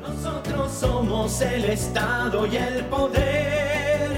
Nosotros 0.00 0.72
somos 0.72 1.42
el 1.42 1.64
Estado 1.64 2.46
y 2.46 2.56
el 2.56 2.84
poder. 2.86 4.10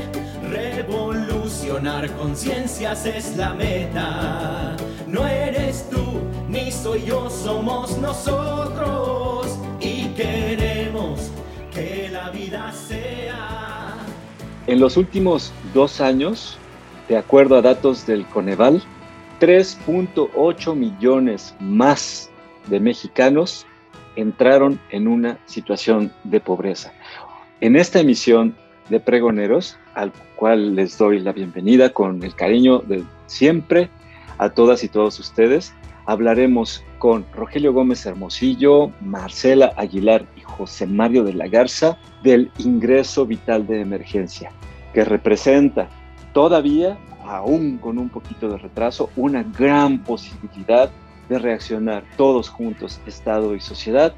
Revolucionar 0.49 2.09
conciencias 2.13 3.05
es 3.05 3.37
la 3.37 3.53
meta. 3.53 4.77
No 5.09 5.27
eres 5.27 5.89
tú 5.91 6.21
ni 6.49 6.71
soy 6.71 7.05
yo, 7.05 7.29
somos 7.29 7.99
nosotros. 7.99 9.59
Y 9.81 10.07
queremos 10.11 11.31
que 11.73 12.09
la 12.13 12.31
vida 12.31 12.71
sea. 12.73 13.99
En 14.69 14.79
los 14.79 14.97
últimos 14.97 15.53
dos 15.75 16.01
años, 16.01 16.59
de 17.09 17.17
acuerdo 17.17 17.57
a 17.57 17.63
datos 17.63 18.07
del 18.07 18.25
Coneval, 18.27 18.81
3.8 19.41 20.77
millones 20.77 21.57
más 21.59 22.31
de 22.69 22.79
mexicanos 22.79 23.67
entraron 24.17 24.79
en 24.91 25.09
una 25.09 25.39
situación 25.47 26.13
de 26.25 26.41
pobreza. 26.41 26.93
En 27.61 27.77
esta 27.77 28.01
emisión 28.01 28.55
de 28.89 29.01
Pregoneros, 29.01 29.79
al 29.95 30.13
cual 30.37 30.75
les 30.75 30.99
doy 30.99 31.21
la 31.21 31.33
bienvenida 31.33 31.91
con 31.91 32.23
el 32.23 32.35
cariño 32.35 32.81
de 32.81 33.05
siempre 33.27 33.89
a 34.39 34.51
todas 34.51 34.83
y 34.85 34.89
todos 34.89 35.19
ustedes, 35.21 35.73
hablaremos 36.07 36.83
con 36.99 37.25
Rogelio 37.33 37.73
Gómez 37.73 38.05
Hermosillo, 38.07 38.91
Marcela 39.01 39.73
Aguilar 39.77 40.27
y 40.37 40.41
José 40.41 40.87
Mario 40.87 41.25
de 41.25 41.35
la 41.35 41.49
Garza 41.49 41.99
del 42.23 42.51
ingreso 42.59 43.27
vital 43.27 43.67
de 43.67 43.81
emergencia, 43.81 44.51
que 44.93 45.05
representa 45.05 45.89
todavía, 46.33 46.99
aún 47.25 47.79
con 47.79 47.99
un 47.99 48.09
poquito 48.09 48.49
de 48.49 48.59
retraso, 48.59 49.11
una 49.17 49.43
gran 49.43 50.03
posibilidad 50.03 50.91
de 51.29 51.39
reaccionar 51.39 52.05
todos 52.17 52.49
juntos, 52.49 53.01
Estado 53.07 53.55
y 53.55 53.61
sociedad, 53.61 54.15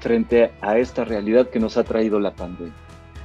frente 0.00 0.50
a 0.60 0.78
esta 0.78 1.04
realidad 1.04 1.48
que 1.48 1.60
nos 1.60 1.76
ha 1.76 1.84
traído 1.84 2.20
la 2.20 2.34
pandemia. 2.34 2.72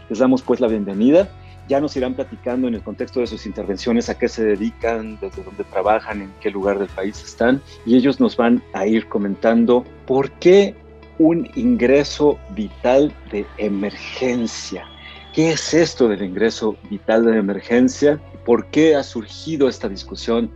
Les 0.09 0.19
damos 0.19 0.41
pues 0.41 0.59
la 0.59 0.67
bienvenida. 0.67 1.29
Ya 1.67 1.79
nos 1.79 1.95
irán 1.95 2.15
platicando 2.15 2.67
en 2.67 2.73
el 2.73 2.81
contexto 2.81 3.21
de 3.21 3.27
sus 3.27 3.45
intervenciones 3.45 4.09
a 4.09 4.17
qué 4.17 4.27
se 4.27 4.43
dedican, 4.43 5.17
desde 5.21 5.43
dónde 5.43 5.63
trabajan, 5.63 6.21
en 6.21 6.33
qué 6.41 6.49
lugar 6.49 6.79
del 6.79 6.89
país 6.89 7.21
están, 7.23 7.61
y 7.85 7.95
ellos 7.95 8.19
nos 8.19 8.35
van 8.35 8.61
a 8.73 8.85
ir 8.87 9.07
comentando 9.07 9.85
por 10.05 10.31
qué 10.31 10.75
un 11.17 11.49
ingreso 11.55 12.39
vital 12.55 13.13
de 13.31 13.45
emergencia. 13.57 14.85
¿Qué 15.33 15.51
es 15.51 15.73
esto 15.73 16.09
del 16.09 16.23
ingreso 16.23 16.75
vital 16.89 17.25
de 17.25 17.37
emergencia? 17.37 18.19
¿Por 18.43 18.65
qué 18.65 18.95
ha 18.95 19.03
surgido 19.03 19.69
esta 19.69 19.87
discusión 19.87 20.51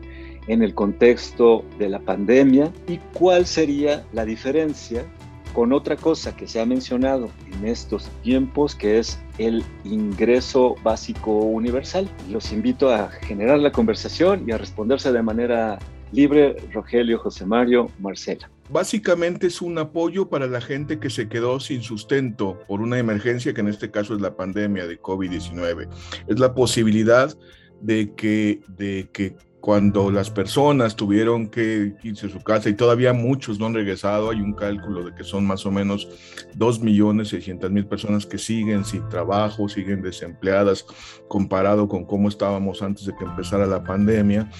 en 0.48 0.62
el 0.62 0.74
contexto 0.74 1.64
de 1.80 1.90
la 1.90 2.00
pandemia? 2.00 2.72
¿Y 2.88 2.98
cuál 3.14 3.46
sería 3.46 4.06
la 4.14 4.26
diferencia 4.26 5.06
con 5.54 5.72
otra 5.72 5.96
cosa 5.96 6.36
que 6.36 6.48
se 6.48 6.60
ha 6.60 6.66
mencionado 6.66 7.30
en 7.52 7.68
estos 7.68 8.10
tiempos, 8.24 8.76
que 8.76 9.00
es 9.00 9.20
el 9.38 9.64
ingreso 9.84 10.76
básico 10.84 11.32
universal? 11.32 12.10
Los 12.30 12.52
invito 12.52 12.94
a 12.94 13.10
generar 13.10 13.60
la 13.60 13.72
conversación 13.72 14.44
y 14.48 14.52
a 14.52 14.58
responderse 14.58 15.12
de 15.12 15.22
manera 15.22 15.80
libre, 16.12 16.56
Rogelio, 16.72 17.20
José 17.20 17.46
Mario, 17.46 17.90
Marcela. 18.00 18.50
Básicamente 18.70 19.48
es 19.48 19.62
un 19.62 19.78
apoyo 19.78 20.28
para 20.28 20.48
la 20.48 20.60
gente 20.60 21.00
que 21.00 21.10
se 21.10 21.30
quedó 21.30 21.60
sin 21.60 21.84
sustento 21.84 22.58
por 22.68 22.82
una 22.82 22.98
emergencia 22.98 23.54
que 23.54 23.62
en 23.62 23.68
este 23.68 23.92
caso 23.92 24.16
es 24.16 24.22
la 24.22 24.36
pandemia 24.36 24.88
de 24.88 25.00
COVID-19. 25.00 25.88
Es 26.28 26.40
la 26.40 26.56
posibilidad 26.56 27.36
de 27.82 28.14
que, 28.16 28.62
de 28.68 29.10
que 29.14 29.36
cuando 29.66 30.12
las 30.12 30.30
personas 30.30 30.96
tuvieron 30.96 31.50
que 31.50 31.96
irse 32.04 32.28
a 32.28 32.30
su 32.30 32.40
casa 32.44 32.70
y 32.70 32.76
todavía 32.76 33.14
muchos 33.14 33.58
no 33.58 33.66
han 33.66 33.74
regresado, 33.74 34.30
hay 34.30 34.40
un 34.40 34.54
cálculo 34.54 35.04
de 35.04 35.16
que 35.16 35.24
son 35.24 35.44
más 35.44 35.66
o 35.66 35.72
menos 35.72 36.08
2.600.000 36.56 37.88
personas 37.88 38.28
que 38.28 38.38
siguen 38.38 38.86
sin 38.86 39.10
trabajo, 39.10 39.68
siguen 39.68 40.04
desempleadas 40.04 40.86
comparado 41.28 41.88
con 41.88 42.06
cómo 42.06 42.30
estábamos 42.30 42.84
antes 42.84 43.08
de 43.08 43.16
que 43.16 43.24
empezara 43.24 43.66
la 43.66 43.84
pandemia. 43.84 44.52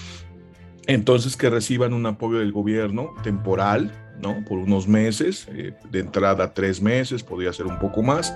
Entonces 0.88 1.36
que 1.36 1.50
reciban 1.50 1.92
un 1.92 2.04
apoyo 2.06 2.40
del 2.40 2.50
gobierno 2.50 3.14
temporal, 3.22 3.92
¿no? 4.20 4.44
Por 4.44 4.58
unos 4.58 4.88
meses, 4.88 5.46
eh, 5.52 5.72
de 5.88 6.00
entrada 6.00 6.52
tres 6.52 6.82
meses, 6.82 7.22
podría 7.22 7.52
ser 7.52 7.66
un 7.66 7.78
poco 7.78 8.02
más, 8.02 8.34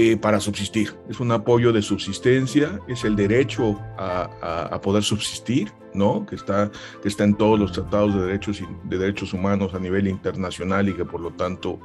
eh, 0.00 0.16
para 0.16 0.38
subsistir. 0.38 0.94
Es 1.08 1.18
un 1.18 1.32
apoyo 1.32 1.72
de 1.72 1.82
subsistencia, 1.82 2.78
es 2.86 3.02
el 3.02 3.16
derecho 3.16 3.80
a, 3.98 4.78
poder 4.80 5.02
subsistir, 5.02 5.72
¿no? 5.92 6.24
Que 6.24 6.36
está, 6.36 6.70
que 7.02 7.08
está 7.08 7.24
en 7.24 7.34
todos 7.34 7.58
los 7.58 7.72
tratados 7.72 8.14
de 8.14 8.26
derechos, 8.26 8.62
de 8.84 8.96
derechos 8.96 9.32
humanos 9.32 9.74
a 9.74 9.80
nivel 9.80 10.06
internacional 10.06 10.88
y 10.88 10.94
que 10.94 11.04
por 11.04 11.20
lo 11.20 11.32
tanto 11.32 11.80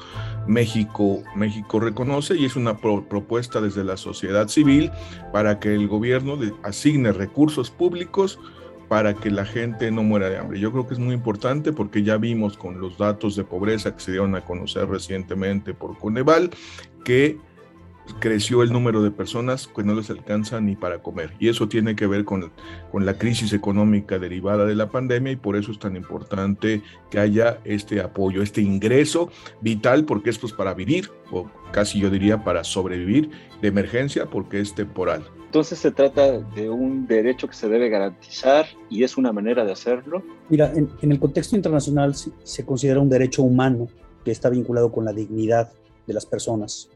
México, 0.46 1.24
México 1.36 1.80
reconoce 1.80 2.38
y 2.38 2.46
es 2.46 2.56
una 2.56 2.78
pro, 2.78 3.04
propuesta 3.10 3.60
desde 3.60 3.84
la 3.84 3.98
sociedad 3.98 4.48
civil 4.48 4.92
para 5.32 5.60
que 5.60 5.74
el 5.74 5.88
gobierno 5.88 6.38
de, 6.38 6.54
asigne 6.62 7.14
recursos 7.14 7.72
públicos 7.72 8.38
para 8.90 9.16
que 9.16 9.32
la 9.32 9.44
gente 9.44 9.90
no 9.90 10.04
muera 10.04 10.30
de 10.30 10.38
hambre. 10.38 10.60
Yo 10.60 10.72
creo 10.72 10.86
que 10.86 10.94
es 10.94 11.00
muy 11.00 11.16
importante 11.16 11.74
porque 11.74 12.04
ya 12.04 12.18
vimos 12.18 12.60
con 12.60 12.80
los 12.80 12.96
datos 13.00 13.36
de 13.36 13.44
pobreza 13.44 13.96
que 13.96 14.02
se 14.02 14.12
dieron 14.12 14.36
a 14.36 14.46
conocer 14.46 14.88
recientemente 14.88 15.74
por 15.74 15.98
Coneval 15.98 16.52
que 17.04 17.40
creció 18.20 18.64
el 18.64 18.72
número 18.72 19.02
de 19.02 19.12
personas 19.12 19.68
que 19.68 19.84
no 19.84 19.96
les 19.96 20.10
alcanza 20.10 20.60
ni 20.60 20.76
para 20.76 21.00
comer. 21.02 21.34
Y 21.40 21.50
eso 21.50 21.68
tiene 21.68 21.96
que 21.96 22.08
ver 22.08 22.26
con, 22.26 22.52
con 22.92 23.06
la 23.06 23.18
crisis 23.18 23.54
económica 23.54 24.20
derivada 24.20 24.66
de 24.66 24.76
la 24.76 24.90
pandemia 24.90 25.32
y 25.32 25.36
por 25.36 25.56
eso 25.56 25.72
es 25.72 25.80
tan 25.80 25.96
importante 25.96 26.82
que 27.10 27.20
haya 27.20 27.60
este 27.64 28.02
apoyo, 28.02 28.42
este 28.42 28.62
ingreso 28.62 29.30
vital, 29.62 30.06
porque 30.06 30.30
esto 30.30 30.48
es 30.48 30.54
para 30.54 30.74
vivir, 30.74 31.10
o 31.32 31.50
casi 31.72 32.00
yo 32.00 32.10
diría 32.10 32.44
para 32.44 32.64
sobrevivir 32.64 33.30
de 33.62 33.68
emergencia, 33.68 34.26
porque 34.26 34.60
es 34.60 34.76
temporal. 34.76 35.24
Entonces 35.46 35.78
se 35.78 35.92
trata 35.92 36.40
de 36.40 36.70
un 36.70 37.06
derecho 37.06 37.48
que 37.48 37.54
se 37.54 37.70
debe 37.70 37.88
garantizar 37.90 38.66
y 38.90 39.04
es 39.04 39.18
una 39.18 39.32
manera 39.32 39.64
de 39.64 39.72
hacerlo. 39.72 40.24
Mira, 40.50 40.72
en, 40.74 40.90
en 41.02 41.12
el 41.12 41.20
contexto 41.20 41.56
internacional 41.56 42.16
se, 42.16 42.32
se 42.42 42.66
considera 42.66 43.00
un 43.00 43.10
derecho 43.10 43.44
humano 43.44 43.88
que 44.26 44.32
está 44.32 44.50
vinculado 44.50 44.92
con 44.92 45.06
la 45.06 45.14
dignidad 45.14 45.72
de 46.08 46.14
las 46.14 46.26
personas. 46.26 46.90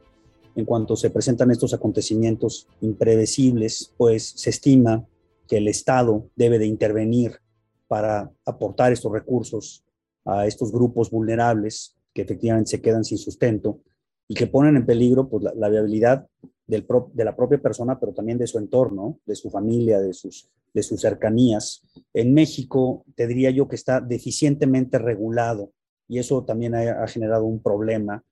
En 0.57 0.65
cuanto 0.65 0.95
se 0.95 1.11
presentan 1.11 1.51
estos 1.51 1.75
acontecimientos 1.75 2.67
impredecibles, 2.81 3.93
pues 3.95 4.33
se 4.35 4.49
estima 4.49 5.05
que 5.47 5.57
el 5.57 5.67
Estado 5.67 6.31
debe 6.35 6.57
de 6.57 6.65
intervenir 6.65 7.39
para 7.87 8.31
aportar 8.43 8.91
estos 8.91 9.11
recursos 9.11 9.85
a 10.25 10.47
estos 10.47 10.71
grupos 10.71 11.11
vulnerables 11.11 11.95
que 12.11 12.23
efectivamente 12.23 12.71
se 12.71 12.81
quedan 12.81 13.03
sin 13.03 13.19
sustento 13.19 13.81
y 14.27 14.33
que 14.33 14.47
ponen 14.47 14.75
en 14.77 14.87
peligro 14.87 15.29
pues, 15.29 15.45
la, 15.55 15.69
viabilidad 15.69 16.27
de 16.65 17.23
la 17.23 17.35
propia 17.35 17.61
persona, 17.61 17.99
pero 17.99 18.13
también 18.13 18.39
de 18.39 18.47
su 18.47 18.57
entorno, 18.57 19.19
de 19.27 19.35
su 19.35 19.51
familia, 19.51 19.99
de 19.99 20.11
sus, 20.11 20.49
cercanías. 20.73 21.83
En 22.15 22.33
México, 22.33 23.05
te 23.15 23.27
diría 23.27 23.51
yo 23.51 23.67
que 23.67 23.75
está 23.75 24.01
deficientemente 24.01 24.97
regulado 24.97 25.71
y 26.07 26.17
eso 26.17 26.43
también 26.45 26.73
ha 26.73 27.07
generado 27.07 27.45
un 27.45 27.61
problema 27.61 28.23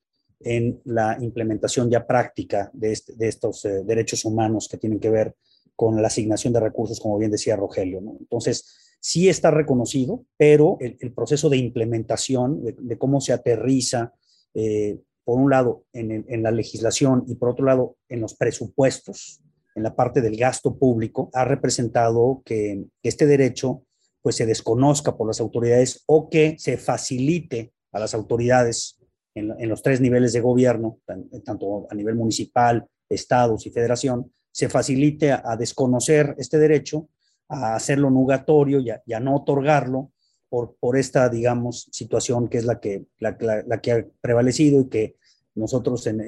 en 0.45 0.80
la 0.86 1.18
implementación 1.19 1.89
ya 1.89 2.06
práctica 2.06 2.69
de, 2.71 2.92
este, 2.92 3.13
estos 3.27 3.65
eh, 3.65 3.83
derechos 3.83 4.24
humanos 4.25 4.69
que 4.69 4.77
tienen 4.77 5.00
que 5.00 5.09
ver 5.09 5.36
con 5.75 6.00
la 6.00 6.07
asignación 6.07 6.53
de 6.53 6.59
recursos, 6.59 7.00
como 7.00 7.18
bien 7.18 7.31
decía 7.31 7.56
Rogelio. 7.56 8.00
Entonces, 8.19 8.95
sí 9.00 9.27
está 9.27 9.50
reconocido, 9.50 10.24
pero 10.38 10.77
el, 10.80 11.13
proceso 11.13 11.50
de 11.50 11.57
implementación, 11.57 12.63
de, 12.63 12.75
de, 12.77 12.97
cómo 12.97 13.19
se 13.21 13.33
aterriza, 13.33 14.13
eh, 14.53 15.00
por 15.24 15.39
un 15.39 15.50
lado, 15.50 15.83
en, 15.92 16.24
en, 16.30 16.44
la 16.44 16.51
legislación 16.51 17.25
y 17.27 17.36
por 17.36 17.50
otro 17.50 17.65
lado, 17.65 17.97
en 18.07 18.21
los 18.21 18.36
presupuestos, 18.36 19.42
en 19.74 19.81
la 19.81 19.95
parte 19.95 20.21
del 20.21 20.38
gasto 20.38 20.77
público, 20.77 21.31
ha 21.33 21.44
representado 21.44 22.44
que 22.45 22.86
este 23.01 23.25
derecho 23.25 23.81
pues 24.21 24.36
se 24.36 24.45
desconozca 24.45 25.18
por 25.18 25.27
las 25.27 25.39
autoridades 25.39 26.03
o 26.06 26.30
que 26.30 26.56
se 26.59 26.77
facilite 26.77 27.74
a 27.92 28.00
las 28.00 28.13
autoridades 28.13 29.00
en, 29.36 29.70
los 29.70 29.84
tres 29.84 30.02
niveles 30.02 30.34
de 30.34 30.42
gobierno, 30.42 31.00
tanto 31.44 31.88
a 31.90 31.96
nivel 31.96 32.16
municipal, 32.16 32.88
estados 33.10 33.66
y 33.68 33.70
federación, 33.70 34.32
se 34.52 34.70
facilite 34.70 35.32
a, 35.32 35.56
desconocer 35.58 36.34
este 36.38 36.58
derecho, 36.58 37.10
a 37.50 37.76
hacerlo 37.76 38.10
nugatorio 38.10 38.80
y 38.80 39.14
a, 39.14 39.20
no 39.20 39.36
otorgarlo 39.36 40.14
por, 40.48 40.78
por, 40.80 40.98
esta, 40.98 41.28
digamos, 41.28 41.90
situación 41.92 42.48
que 42.48 42.60
es 42.60 42.66
la 42.66 42.80
que, 42.80 43.06
la, 43.20 43.38
que 43.82 43.92
ha 43.92 44.06
prevalecido 44.22 44.82
y 44.82 44.90
que 44.90 45.16
nosotros, 45.56 46.06
en, 46.07 46.22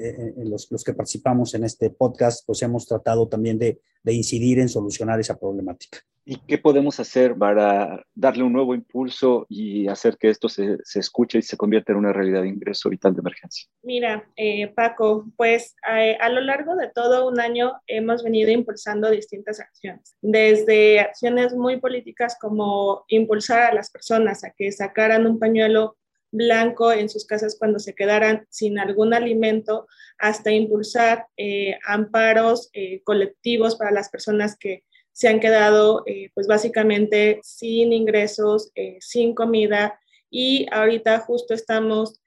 los, 0.50 0.70
los, 0.70 0.82
que 0.82 0.94
participamos 0.94 1.54
en 1.54 1.64
este 1.64 1.90
podcast, 1.90 2.44
pues 2.46 2.62
hemos 2.62 2.86
tratado 2.86 3.28
también 3.28 3.58
de, 3.58 3.80
de 4.02 4.12
incidir 4.12 4.58
en 4.58 4.68
solucionar 4.68 5.20
esa 5.20 5.38
problemática. 5.38 5.98
¿Y 6.30 6.36
qué 6.46 6.58
podemos 6.58 7.00
hacer 7.00 7.34
para 7.38 8.04
darle 8.14 8.42
un 8.42 8.52
nuevo 8.52 8.74
impulso 8.74 9.46
y 9.48 9.88
hacer 9.88 10.18
que 10.18 10.28
esto 10.28 10.50
se, 10.50 10.76
se 10.84 11.00
escuche 11.00 11.38
y 11.38 11.42
se 11.42 11.56
convierta 11.56 11.92
en 11.92 11.98
una 11.98 12.12
realidad 12.12 12.42
de 12.42 12.48
ingreso 12.48 12.90
vital 12.90 13.14
de 13.14 13.20
emergencia? 13.20 13.66
Mira, 13.82 14.28
eh, 14.36 14.68
Paco, 14.68 15.24
pues 15.38 15.74
a, 15.82 15.96
a, 16.22 16.28
lo 16.28 16.42
largo 16.42 16.76
de 16.76 16.90
todo 16.94 17.26
un 17.26 17.40
año 17.40 17.72
hemos 17.86 18.22
venido 18.22 18.50
impulsando 18.50 19.10
distintas 19.10 19.58
acciones, 19.58 20.16
desde 20.20 21.00
acciones 21.00 21.54
muy 21.54 21.80
políticas 21.80 22.36
como 22.38 23.06
impulsar 23.08 23.62
a 23.62 23.74
las 23.74 23.90
personas 23.90 24.44
a 24.44 24.50
que 24.50 24.70
sacaran 24.70 25.26
un 25.26 25.38
pañuelo 25.38 25.96
blanco 26.30 26.92
en 26.92 27.08
sus 27.08 27.26
casas 27.26 27.56
cuando 27.58 27.78
se 27.78 27.94
quedaran 27.94 28.46
sin 28.50 28.78
algún 28.78 29.14
alimento, 29.14 29.86
hasta 30.18 30.52
impulsar 30.52 31.26
eh, 31.36 31.78
amparos 31.86 32.70
eh, 32.72 33.02
colectivos 33.04 33.76
para 33.76 33.90
las 33.90 34.08
personas 34.10 34.56
que 34.58 34.84
se 35.12 35.28
han 35.28 35.40
quedado 35.40 36.02
eh, 36.06 36.30
pues 36.34 36.46
básicamente 36.46 37.40
sin 37.42 37.92
ingresos, 37.92 38.70
sin 39.00 39.34
comida. 39.34 39.98
Y 40.30 40.66
ahorita 40.70 41.18
justo 41.20 41.54
estamos 41.54 42.20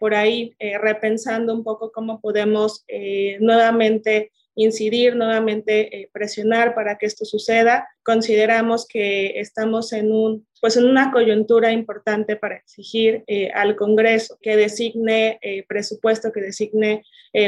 por 0.00 0.14
ahí 0.14 0.56
repensando 0.80 1.52
un 1.52 1.62
poco 1.62 1.92
cómo 1.92 2.20
podemos 2.20 2.84
nuevamente 3.40 4.32
incidir, 4.54 5.16
nuevamente 5.16 5.96
eh, 5.96 6.10
presionar 6.12 6.74
para 6.74 6.96
que 6.96 7.06
esto 7.06 7.24
suceda. 7.24 7.88
Consideramos 8.02 8.86
que 8.86 9.40
estamos 9.40 9.92
en, 9.92 10.12
un, 10.12 10.46
pues 10.60 10.76
en 10.76 10.84
una 10.84 11.10
coyuntura 11.10 11.72
importante 11.72 12.36
para 12.36 12.56
exigir 12.56 13.24
eh, 13.26 13.50
al 13.52 13.76
Congreso 13.76 14.38
que 14.40 14.56
designe 14.56 15.38
eh, 15.42 15.64
presupuesto, 15.66 16.32
que 16.32 16.40
designe 16.40 17.02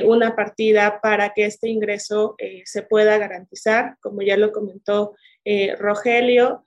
una 0.05 0.35
partida 0.35 1.01
para 1.01 1.33
que 1.33 1.45
este 1.45 1.69
ingreso 1.69 2.35
se 2.65 2.83
pueda 2.83 3.19
garantizar. 3.19 3.97
Como 4.01 4.21
ya 4.21 4.37
lo 4.37 4.51
comentó 4.51 5.15
Rogelio, 5.79 6.67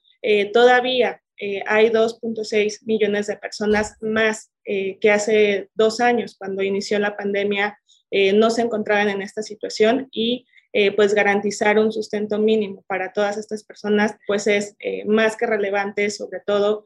todavía 0.53 1.21
hay 1.65 1.89
2.6 1.89 2.85
millones 2.85 3.27
de 3.27 3.35
personas 3.35 3.97
más 3.99 4.53
que 4.63 5.11
hace 5.11 5.67
dos 5.73 5.99
años, 5.99 6.37
cuando 6.37 6.63
inició 6.63 6.97
la 6.97 7.17
pandemia, 7.17 7.77
eh, 8.11 8.33
no 8.33 8.49
se 8.49 8.61
encontraban 8.61 9.09
en 9.09 9.21
esta 9.21 9.43
situación 9.43 10.07
y 10.11 10.47
eh, 10.71 10.91
pues 10.91 11.15
garantizar 11.15 11.79
un 11.79 11.91
sustento 11.91 12.37
mínimo 12.37 12.83
para 12.87 13.11
todas 13.11 13.37
estas 13.37 13.63
personas 13.63 14.15
pues 14.27 14.45
es 14.45 14.75
eh, 14.79 15.03
más 15.05 15.35
que 15.35 15.47
relevante, 15.47 16.09
sobre 16.11 16.41
todo 16.45 16.83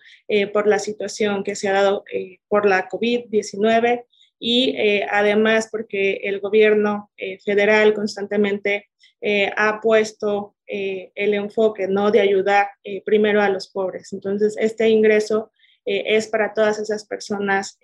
por 0.54 0.68
la 0.68 0.80
situación 0.80 1.44
que 1.44 1.56
se 1.56 1.68
ha 1.68 1.74
dado 1.74 2.06
por 2.48 2.66
la 2.66 2.88
COVID-19 2.90 4.06
y 4.40 5.02
además 5.10 5.70
porque 5.72 6.22
el 6.24 6.40
gobierno 6.40 7.12
federal 7.46 7.94
constantemente 7.94 8.90
ha 9.56 9.80
puesto 9.82 10.56
el 10.66 11.34
enfoque 11.34 11.88
¿no? 11.88 12.10
de 12.12 12.22
ayudar 12.22 12.70
primero 13.06 13.42
a 13.42 13.50
los 13.50 13.70
pobres. 13.70 14.12
Entonces, 14.12 14.56
este 14.58 14.90
ingreso 14.90 15.52
es 15.86 16.28
para 16.28 16.54
todas 16.54 16.80
esas 16.80 17.06
personas 17.06 17.78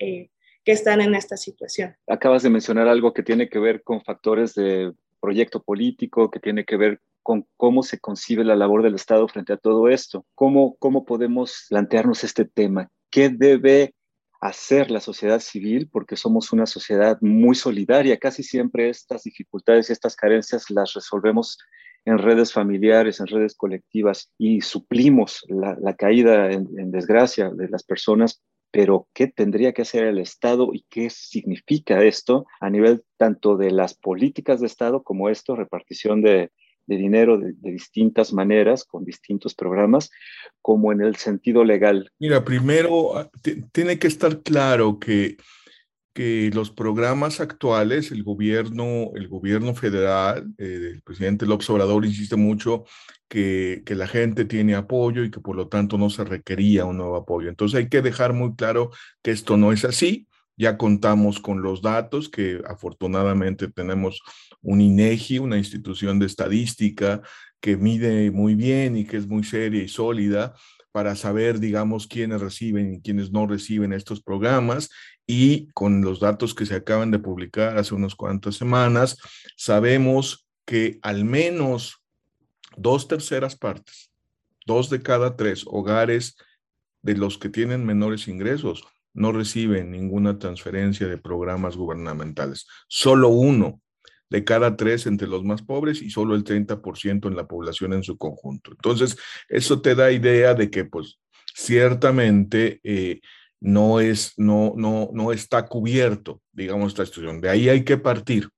que 0.63 0.71
están 0.71 1.01
en 1.01 1.15
esta 1.15 1.37
situación. 1.37 1.95
Acabas 2.07 2.43
de 2.43 2.49
mencionar 2.49 2.87
algo 2.87 3.13
que 3.13 3.23
tiene 3.23 3.49
que 3.49 3.59
ver 3.59 3.83
con 3.83 4.01
factores 4.01 4.53
de 4.55 4.93
proyecto 5.19 5.61
político, 5.61 6.29
que 6.29 6.39
tiene 6.39 6.65
que 6.65 6.77
ver 6.77 7.01
con 7.21 7.45
cómo 7.57 7.83
se 7.83 7.99
concibe 7.99 8.43
la 8.43 8.55
labor 8.55 8.83
del 8.83 8.95
Estado 8.95 9.27
frente 9.27 9.53
a 9.53 9.57
todo 9.57 9.89
esto. 9.89 10.25
¿Cómo, 10.35 10.75
cómo 10.77 11.05
podemos 11.05 11.65
plantearnos 11.69 12.23
este 12.23 12.45
tema? 12.45 12.89
¿Qué 13.11 13.29
debe 13.29 13.93
hacer 14.41 14.89
la 14.89 14.99
sociedad 14.99 15.39
civil? 15.39 15.89
Porque 15.91 16.15
somos 16.15 16.51
una 16.53 16.65
sociedad 16.65 17.17
muy 17.21 17.55
solidaria. 17.55 18.17
Casi 18.17 18.43
siempre 18.43 18.89
estas 18.89 19.23
dificultades 19.23 19.89
y 19.89 19.93
estas 19.93 20.15
carencias 20.15 20.69
las 20.69 20.93
resolvemos 20.93 21.57
en 22.05 22.17
redes 22.17 22.53
familiares, 22.53 23.19
en 23.19 23.27
redes 23.27 23.55
colectivas 23.55 24.31
y 24.37 24.61
suplimos 24.61 25.45
la, 25.49 25.93
caída 25.95 26.49
en 26.49 26.91
desgracia 26.91 27.49
de 27.49 27.67
las 27.67 27.83
personas 27.83 28.41
pero 28.71 29.07
¿qué 29.13 29.27
tendría 29.27 29.73
que 29.73 29.81
hacer 29.81 30.05
el 30.05 30.19
Estado 30.19 30.69
y 30.73 30.85
qué 30.89 31.09
significa 31.09 32.03
esto 32.03 32.45
a 32.59 32.69
nivel 32.69 33.03
tanto 33.17 33.57
de 33.57 33.71
las 33.71 33.93
políticas 33.93 34.59
de 34.59 34.67
Estado 34.67 35.03
como 35.03 35.29
esto, 35.29 35.55
repartición 35.55 36.21
de, 36.21 36.51
dinero 36.85 37.37
de, 37.37 37.53
distintas 37.61 38.33
maneras, 38.33 38.83
con 38.83 39.05
distintos 39.05 39.55
programas, 39.55 40.09
como 40.61 40.91
en 40.91 41.01
el 41.01 41.15
sentido 41.15 41.63
legal? 41.63 42.11
Mira, 42.19 42.43
primero 42.43 43.17
ah, 43.17 43.29
tiene 43.71 43.97
que 43.97 44.07
estar 44.07 44.41
claro 44.41 44.99
que, 44.99 45.37
que 46.13 46.51
los 46.53 46.69
programas 46.69 47.39
actuales, 47.39 48.11
el 48.11 48.23
gobierno, 48.23 49.11
el 49.15 49.27
gobierno 49.27 49.73
federal, 49.73 50.53
eh, 50.57 50.91
el 50.93 51.01
presidente 51.01 51.45
López 51.45 51.69
Obrador 51.69 52.05
insiste 52.05 52.35
mucho 52.35 52.85
que, 53.29 53.83
la 53.87 54.07
gente 54.07 54.43
tiene 54.45 54.75
apoyo 54.75 55.23
y 55.23 55.31
que 55.31 55.39
por 55.39 55.55
lo 55.55 55.67
tanto 55.69 55.97
no 55.97 56.09
se 56.09 56.25
requería 56.25 56.85
un 56.85 56.97
nuevo 56.97 57.15
apoyo. 57.15 57.49
Entonces 57.49 57.79
hay 57.79 57.89
que 57.89 58.01
dejar 58.01 58.33
muy 58.33 58.55
claro 58.55 58.91
que 59.21 59.31
esto 59.31 59.55
no 59.55 59.71
es 59.71 59.85
así. 59.85 60.27
Ya 60.57 60.77
contamos 60.77 61.39
con 61.39 61.61
los 61.61 61.81
datos 61.81 62.27
que 62.27 62.61
afortunadamente 62.67 63.69
tenemos 63.69 64.21
un 64.61 64.81
INEGI, 64.81 65.39
una 65.39 65.57
institución 65.57 66.19
de 66.19 66.25
estadística 66.25 67.21
que 67.61 67.77
mide 67.77 68.31
muy 68.31 68.55
bien 68.55 68.97
y 68.97 69.05
que 69.05 69.17
es 69.17 69.27
muy 69.27 69.43
seria 69.43 69.83
y 69.83 69.87
sólida 69.87 70.55
para 70.91 71.15
saber, 71.15 71.59
digamos, 71.59 72.07
quiénes 72.07 72.41
reciben 72.41 72.95
y 72.95 73.01
quiénes 73.01 73.31
no 73.31 73.45
reciben 73.47 73.93
estos 73.93 74.21
programas. 74.21 74.89
Y 75.27 75.67
con 75.73 76.01
los 76.01 76.19
datos 76.19 76.55
que 76.55 76.65
se 76.65 76.75
acaban 76.75 77.11
de 77.11 77.19
publicar 77.19 77.77
hace 77.77 77.93
unas 77.93 78.15
cuantas 78.15 78.55
semanas, 78.55 79.17
sabemos 79.55 80.47
que 80.65 80.99
al 81.03 81.25
menos 81.25 81.98
dos 82.77 83.07
terceras 83.07 83.55
partes, 83.55 84.11
dos 84.65 84.89
de 84.89 85.01
cada 85.01 85.35
tres 85.35 85.63
hogares 85.65 86.37
de 87.01 87.15
los 87.15 87.37
que 87.37 87.49
tienen 87.49 87.85
menores 87.85 88.27
ingresos 88.27 88.83
no 89.13 89.31
reciben 89.31 89.91
ninguna 89.91 90.39
transferencia 90.39 91.07
de 91.07 91.17
programas 91.17 91.75
gubernamentales. 91.75 92.67
Solo 92.87 93.29
uno 93.29 93.81
de 94.29 94.43
cada 94.43 94.75
tres 94.77 95.07
entre 95.07 95.27
los 95.27 95.43
más 95.43 95.61
pobres 95.61 96.01
y 96.01 96.09
solo 96.09 96.35
el 96.35 96.43
30% 96.43 97.27
en 97.27 97.35
la 97.35 97.47
población 97.47 97.93
en 97.93 98.03
su 98.03 98.17
conjunto. 98.17 98.71
Entonces, 98.71 99.17
eso 99.47 99.81
te 99.81 99.95
da 99.95 100.11
idea 100.11 100.53
de 100.53 100.69
que, 100.69 100.85
pues, 100.85 101.19
ciertamente 101.53 102.79
eh, 102.83 103.21
no, 103.59 103.99
es, 103.99 104.33
no, 104.37 104.73
no, 104.77 105.09
no 105.13 105.31
está 105.31 105.65
cubierto, 105.65 106.41
digamos, 106.51 106.89
esta 106.89 107.05
situación. 107.05 107.41
De 107.41 107.49
ahí 107.49 107.69
hay 107.69 107.83
que 107.83 107.97
partir. 107.97 108.49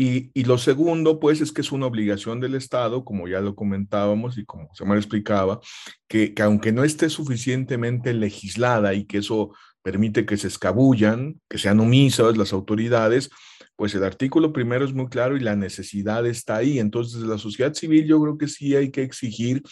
Y, 0.00 0.44
lo 0.44 0.58
segundo, 0.58 1.18
pues, 1.18 1.40
es 1.40 1.50
que 1.50 1.60
es 1.60 1.72
una 1.72 1.86
obligación 1.86 2.38
del 2.38 2.54
Estado, 2.54 3.04
como 3.04 3.26
ya 3.26 3.40
lo 3.40 3.56
comentábamos 3.56 4.38
y 4.38 4.44
como 4.44 4.72
se 4.72 4.84
me 4.84 4.94
explicaba, 4.94 5.58
que, 6.06 6.34
que 6.34 6.42
aunque 6.42 6.70
no 6.70 6.84
esté 6.84 7.10
suficientemente 7.10 8.14
legislada 8.14 8.94
y 8.94 9.06
que 9.06 9.18
eso 9.18 9.50
permite 9.82 10.24
que 10.24 10.36
se 10.36 10.46
escabullan, 10.46 11.40
que 11.48 11.58
sean 11.58 11.80
omisas 11.80 12.36
las 12.36 12.52
autoridades, 12.52 13.28
pues 13.74 13.92
el 13.96 14.04
artículo 14.04 14.52
primero 14.52 14.84
es 14.84 14.94
muy 14.94 15.08
claro 15.08 15.36
y 15.36 15.40
la 15.40 15.56
necesidad 15.56 16.24
está 16.26 16.58
ahí. 16.58 16.78
Entonces, 16.78 17.22
la 17.22 17.36
sociedad 17.36 17.74
civil 17.74 18.06
yo 18.06 18.22
creo 18.22 18.38
que 18.38 18.46
sí 18.46 18.76
hay 18.76 18.92
que 18.92 19.02
exigir. 19.02 19.64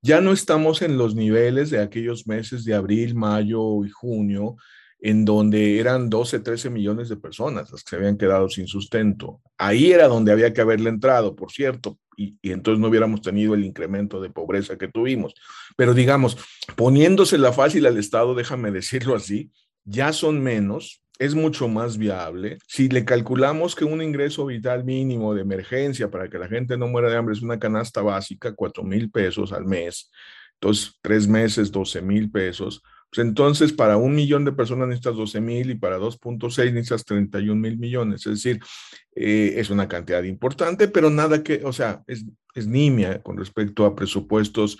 Ya 0.00 0.20
no 0.20 0.32
estamos 0.32 0.80
en 0.82 0.96
los 0.96 1.16
niveles 1.16 1.70
de 1.70 1.80
aquellos 1.80 2.28
meses 2.28 2.64
de 2.64 2.74
abril, 2.74 3.16
mayo 3.16 3.84
y 3.84 3.90
junio, 3.90 4.54
en 5.04 5.24
donde 5.24 5.80
eran 5.80 6.08
12, 6.08 6.38
13 6.38 6.70
millones 6.70 7.08
de 7.08 7.16
personas 7.16 7.72
las 7.72 7.82
que 7.82 7.90
se 7.90 7.96
habían 7.96 8.16
quedado 8.16 8.48
sin 8.48 8.68
sustento. 8.68 9.40
Ahí 9.58 9.90
era 9.90 10.06
donde 10.06 10.30
había 10.30 10.52
que 10.52 10.60
haberle 10.60 10.90
entrado, 10.90 11.34
por 11.34 11.50
cierto, 11.50 11.98
y, 12.16 12.38
entonces 12.44 12.80
no 12.80 12.86
hubiéramos 12.86 13.20
tenido 13.20 13.54
el 13.54 13.64
incremento 13.64 14.20
de 14.22 14.30
pobreza 14.30 14.78
que 14.78 14.86
tuvimos. 14.86 15.34
Pero 15.76 15.92
digamos, 15.92 16.38
poniéndosela 16.76 17.52
fácil 17.52 17.84
al 17.86 17.98
Estado, 17.98 18.36
déjame 18.36 18.70
decirlo 18.70 19.16
así, 19.16 19.50
ya 19.84 20.12
son 20.12 20.40
menos, 20.40 21.02
es 21.18 21.34
mucho 21.34 21.66
más 21.66 21.98
viable. 21.98 22.58
Si 22.68 22.88
le 22.88 23.04
calculamos 23.04 23.74
que 23.74 23.84
un 23.84 24.02
ingreso 24.02 24.46
vital 24.46 24.84
mínimo 24.84 25.34
de 25.34 25.42
emergencia 25.42 26.12
para 26.12 26.28
que 26.28 26.38
la 26.38 26.46
gente 26.46 26.78
no 26.78 26.86
muera 26.86 27.10
de 27.10 27.16
hambre 27.16 27.34
es 27.34 27.42
una 27.42 27.58
canasta 27.58 28.02
básica, 28.02 28.54
4 28.54 28.84
mil 28.84 29.10
pesos 29.10 29.52
al 29.52 29.64
mes, 29.64 30.12
entonces 30.60 30.96
tres 31.02 31.26
meses, 31.26 31.72
12 31.72 32.02
mil 32.02 32.30
pesos, 32.30 32.84
pues 33.12 33.26
entonces, 33.26 33.74
para 33.74 33.98
un 33.98 34.14
millón 34.14 34.46
de 34.46 34.52
personas 34.52 34.88
necesitas 34.88 35.16
12 35.16 35.40
mil 35.42 35.70
y 35.70 35.74
para 35.74 35.98
2.6 35.98 36.72
necesitas 36.72 37.04
31 37.04 37.60
mil 37.60 37.76
millones. 37.76 38.26
Es 38.26 38.42
decir, 38.42 38.58
eh, 39.14 39.52
es 39.56 39.68
una 39.68 39.86
cantidad 39.86 40.22
importante, 40.22 40.88
pero 40.88 41.10
nada 41.10 41.42
que, 41.42 41.60
o 41.62 41.74
sea, 41.74 42.02
es, 42.06 42.24
es 42.54 42.66
nimia 42.66 43.22
con 43.22 43.36
respecto 43.36 43.84
a 43.84 43.94
presupuestos 43.94 44.78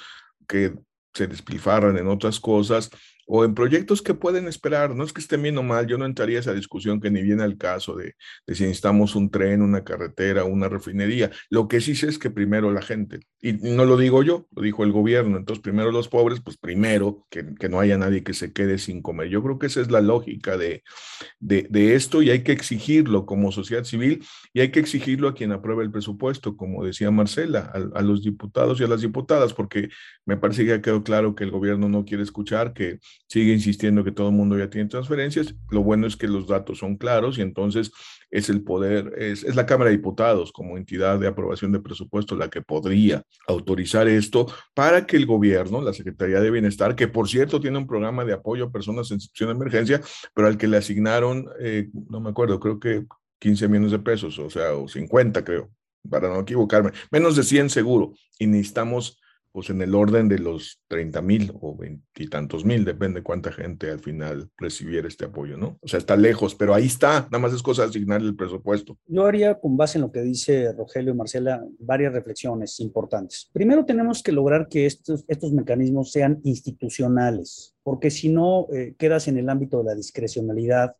que 0.49 0.73
se 1.13 1.27
despilfarran 1.27 1.99
en 1.99 2.09
otras 2.09 2.41
cosas 2.41 2.91
o 3.27 3.45
en 3.45 3.55
proyectos 3.55 4.03
que 4.03 4.15
pueden 4.15 4.49
esperar. 4.49 4.95
No 4.95 5.05
es 5.05 5.13
que 5.13 5.21
estén 5.21 5.43
bien 5.43 5.59
o 5.59 5.63
mal, 5.63 5.87
yo 5.87 5.99
no 5.99 6.07
entraría 6.07 6.39
a 6.39 6.41
esa 6.41 6.55
discusión 6.55 7.01
que 7.01 7.11
ni 7.11 7.23
viene 7.23 7.43
al 7.43 7.57
caso 7.57 7.97
de, 7.97 8.17
de 8.47 8.55
si 8.55 8.65
necesitamos 8.65 9.15
un 9.15 9.31
tren, 9.31 9.63
una 9.63 9.85
carretera, 9.85 10.45
una 10.45 10.69
refinería. 10.69 11.31
Lo 11.51 11.69
que 11.69 11.81
sí 11.81 11.95
sé 11.95 12.09
es 12.09 12.19
que 12.19 12.31
primero 12.31 12.73
la 12.73 12.83
gente, 12.83 13.21
y 13.41 13.53
no 13.53 13.85
lo 13.85 13.97
digo 13.97 14.23
yo, 14.23 14.47
lo 14.55 14.63
dijo 14.63 14.85
el 14.85 14.93
gobierno, 14.93 15.37
entonces 15.37 15.63
primero 15.63 15.93
los 15.93 16.09
pobres, 16.09 16.41
pues 16.41 16.57
primero 16.57 17.27
que, 17.31 17.55
que 17.59 17.69
no 17.69 17.81
haya 17.81 17.99
nadie 17.99 18.23
que 18.23 18.35
se 18.35 18.53
quede 18.53 18.79
sin 18.79 19.03
comer. 19.03 19.29
Yo 19.29 19.43
creo 19.43 19.59
que 19.59 19.67
esa 19.67 19.81
es 19.81 19.91
la 19.91 20.01
lógica 20.01 20.57
de, 20.57 20.83
de, 21.41 21.95
esto 21.95 22.23
y 22.23 22.31
hay 22.31 22.43
que 22.43 22.53
exigirlo 22.53 23.27
como 23.27 23.53
sociedad 23.53 23.85
civil 23.85 24.25
y 24.53 24.61
hay 24.61 24.71
que 24.71 24.81
exigirlo 24.81 25.29
a 25.29 25.35
quien 25.35 25.53
apruebe 25.53 25.83
el 25.83 25.91
presupuesto, 25.91 26.57
como 26.57 26.85
decía 26.85 27.11
Marcela, 27.11 27.71
a, 27.75 27.99
a 27.99 28.03
los 28.03 28.23
diputados 28.23 28.81
y 28.81 28.85
a 28.85 28.89
las 28.89 29.01
diputadas, 29.01 29.53
porque 29.53 29.89
me 30.25 30.37
parece 30.37 30.63
que 30.63 30.71
ya 30.71 30.83
quedó 30.83 31.03
claro 31.03 31.35
que 31.35 31.45
el 31.45 31.51
gobierno 31.51 31.89
no 31.89 32.05
quiere 32.05 32.23
escuchar, 32.23 32.73
que 32.73 32.99
sigue 33.27 33.53
insistiendo 33.53 34.05
que 34.05 34.13
todo 34.13 34.29
el 34.29 34.35
mundo 34.35 34.59
ya 34.59 34.69
tiene 34.69 34.89
transferencias. 34.89 35.55
Lo 35.71 35.83
bueno 35.83 36.07
es 36.07 36.17
que 36.17 36.29
los 36.29 36.47
datos 36.47 36.79
son 36.79 36.97
claros 36.97 37.39
y 37.39 37.43
entonces 37.43 37.91
es 38.31 38.49
el 38.49 38.63
poder, 38.63 39.13
es, 39.17 39.45
es, 39.45 39.57
la 39.57 39.67
Cámara 39.67 39.91
de 39.91 39.97
Diputados 39.97 40.53
como 40.53 40.77
entidad 40.77 41.19
de 41.19 41.29
aprobación 41.29 41.73
de 41.73 41.81
presupuesto 41.81 42.37
la 42.37 42.49
que 42.49 42.63
podría 42.63 43.23
autorizar 43.47 44.09
esto 44.09 44.47
para 44.75 45.07
que 45.07 45.17
el 45.17 45.27
gobierno, 45.27 45.83
la 45.83 45.93
Secretaría 45.93 46.41
de 46.41 46.51
Bienestar, 46.51 46.95
que 46.95 47.09
por 47.09 47.29
cierto 47.29 47.61
tiene 47.61 47.79
un 47.79 47.87
programa 47.87 48.25
de 48.25 48.33
apoyo 48.33 48.65
a 48.65 48.73
personas 48.73 49.11
en 49.11 49.21
situación 49.21 49.51
de 49.51 49.63
emergencia, 49.63 50.01
pero 50.35 50.49
al 50.49 50.59
que 50.59 50.69
le 50.69 50.79
asignaron, 50.79 51.47
eh, 51.61 51.89
no 52.11 52.21
me 52.21 52.31
acuerdo, 52.31 52.59
creo 52.59 52.81
que 52.81 53.05
15 53.39 53.69
millones 53.69 53.93
de 53.93 53.99
pesos, 53.99 54.39
o 54.39 54.49
sea, 54.49 54.75
o 54.75 54.89
50 54.89 55.45
creo, 55.45 55.71
para 56.09 56.29
no 56.29 56.41
equivocarme, 56.41 56.93
menos 57.11 57.37
de 57.37 57.43
100 57.43 57.71
seguro, 57.71 58.15
y 58.39 58.47
necesitamos 58.47 59.22
pues 59.53 59.71
en 59.71 59.83
el 59.83 59.95
orden 59.95 60.29
de 60.29 60.39
los 60.39 60.81
30 60.89 61.23
mil 61.23 61.53
o 61.61 61.77
veintitantos 61.77 62.65
mil, 62.65 62.85
depende 62.85 63.23
cuánta 63.23 63.53
gente 63.53 63.91
al 63.91 64.01
final 64.01 64.51
recibiera 64.57 65.07
este 65.07 65.27
apoyo, 65.27 65.57
¿no? 65.57 65.79
O 65.83 65.89
sea, 65.89 65.99
está 65.99 66.17
lejos, 66.17 66.55
pero 66.55 66.75
ahí 66.75 66.87
está, 66.87 67.29
nada 67.31 67.39
más 67.39 67.53
es 67.53 67.63
cosa 67.63 67.83
de 67.83 67.89
asignarle 67.89 68.29
el 68.29 68.37
presupuesto. 68.37 68.99
Yo 69.07 69.27
haría, 69.27 69.61
con 69.61 69.77
base 69.77 69.99
en 69.99 70.03
lo 70.03 70.13
que 70.13 70.23
dice 70.23 70.73
Rogelio 70.73 71.13
y 71.13 71.17
Marcela, 71.17 71.65
varias 71.79 72.13
reflexiones 72.13 72.81
importantes. 72.81 73.51
Primero, 73.53 73.85
tenemos 73.85 74.23
que 74.23 74.33
lograr 74.33 74.69
que 74.69 74.87
estos, 74.87 75.25
estos 75.29 75.53
mecanismos 75.53 76.11
sean 76.11 76.41
institucionales, 76.45 77.77
porque 77.83 78.11
si 78.11 78.31
no, 78.31 78.67
eh, 78.73 78.95
quedas 78.99 79.29
en 79.29 79.39
el 79.39 79.49
ámbito 79.49 79.79
de 79.79 79.85
la 79.85 79.95
discrecionalidad 79.95 80.97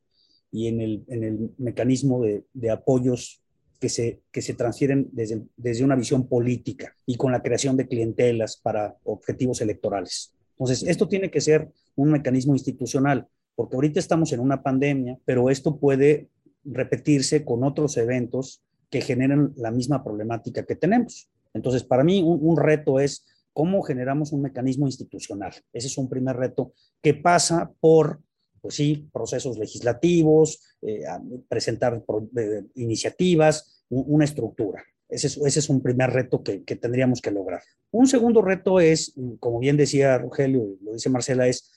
y 0.51 0.69
en 0.69 0.81
el, 0.81 1.05
en 1.09 1.25
el 1.25 1.55
mecanismo 1.57 2.23
de, 2.23 2.45
de 2.53 2.71
apoyos 2.71 3.42
que 3.83 3.89
se, 3.89 4.21
que 4.31 4.43
se 4.43 4.55
transfieren 4.55 5.09
desde, 5.11 5.43
desde 5.57 5.83
una 5.83 5.97
visión 5.97 6.29
política 6.29 6.95
y 7.05 7.17
con 7.17 7.33
la 7.33 7.43
creación 7.43 7.77
de 7.77 7.89
clientelas 7.89 8.57
para 8.57 8.97
objetivos 9.03 9.61
electorales. 9.61 10.33
Entonces, 10.53 10.85
esto 10.89 11.09
tiene 11.09 11.33
que 11.33 11.41
ser 11.41 11.69
un 11.97 12.13
mecanismo 12.13 12.53
institucional, 12.53 13.27
porque 13.57 13.75
ahorita 13.75 13.99
estamos 13.99 14.33
en 14.33 14.39
una 14.39 14.63
pandemia, 14.63 15.19
pero 15.25 15.51
esto 15.51 15.81
puede 15.81 16.29
repetirse 16.65 17.45
con 17.45 17.65
otros 17.65 17.97
eventos 17.97 18.63
que 18.89 19.01
generen 19.01 19.53
la 19.57 19.73
misma 19.73 20.05
problemática 20.05 20.65
que 20.65 20.77
tenemos. 20.77 21.29
Entonces, 21.53 21.83
para 21.83 22.05
mí, 22.05 22.23
un, 22.23 22.39
un 22.41 22.57
reto 22.57 23.01
es 23.01 23.27
cómo 23.53 23.83
generamos 23.83 24.31
un 24.31 24.43
mecanismo 24.43 24.87
institucional. 24.87 25.55
Ese 25.73 25.89
es 25.89 25.99
un 25.99 26.09
primer 26.09 26.37
reto 26.37 26.73
que 27.03 27.15
pasa 27.15 27.73
por 27.81 28.21
pues 28.63 28.77
sí, 28.77 29.09
procesos 29.13 29.59
legislativos, 29.59 30.61
eh, 30.81 31.03
presentar 31.49 32.03
eh, 32.37 32.63
iniciativas, 32.77 33.85
una 33.91 34.25
estructura. 34.25 34.83
Ese 35.09 35.27
es, 35.27 35.37
ese 35.37 35.59
es, 35.59 35.69
un 35.69 35.83
primer 35.83 36.11
reto 36.11 36.43
que, 36.43 36.63
que, 36.63 36.77
tendríamos 36.77 37.21
que 37.21 37.31
lograr. 37.31 37.61
Un 37.91 38.07
segundo 38.07 38.41
reto 38.41 38.81
es, 38.81 39.15
como 39.41 39.59
bien 39.59 39.77
decía 39.77 40.17
Rogelio, 40.17 40.79
lo 40.81 40.95
dice 40.95 41.11
Marcela, 41.11 41.47
es 41.47 41.71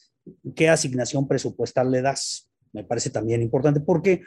qué 0.56 0.70
asignación 0.70 1.28
presupuestal 1.28 1.92
le 1.92 2.02
das. 2.02 2.50
Me 2.72 2.86
parece 2.86 3.10
también 3.10 3.42
importante 3.42 3.82
porque 3.82 4.22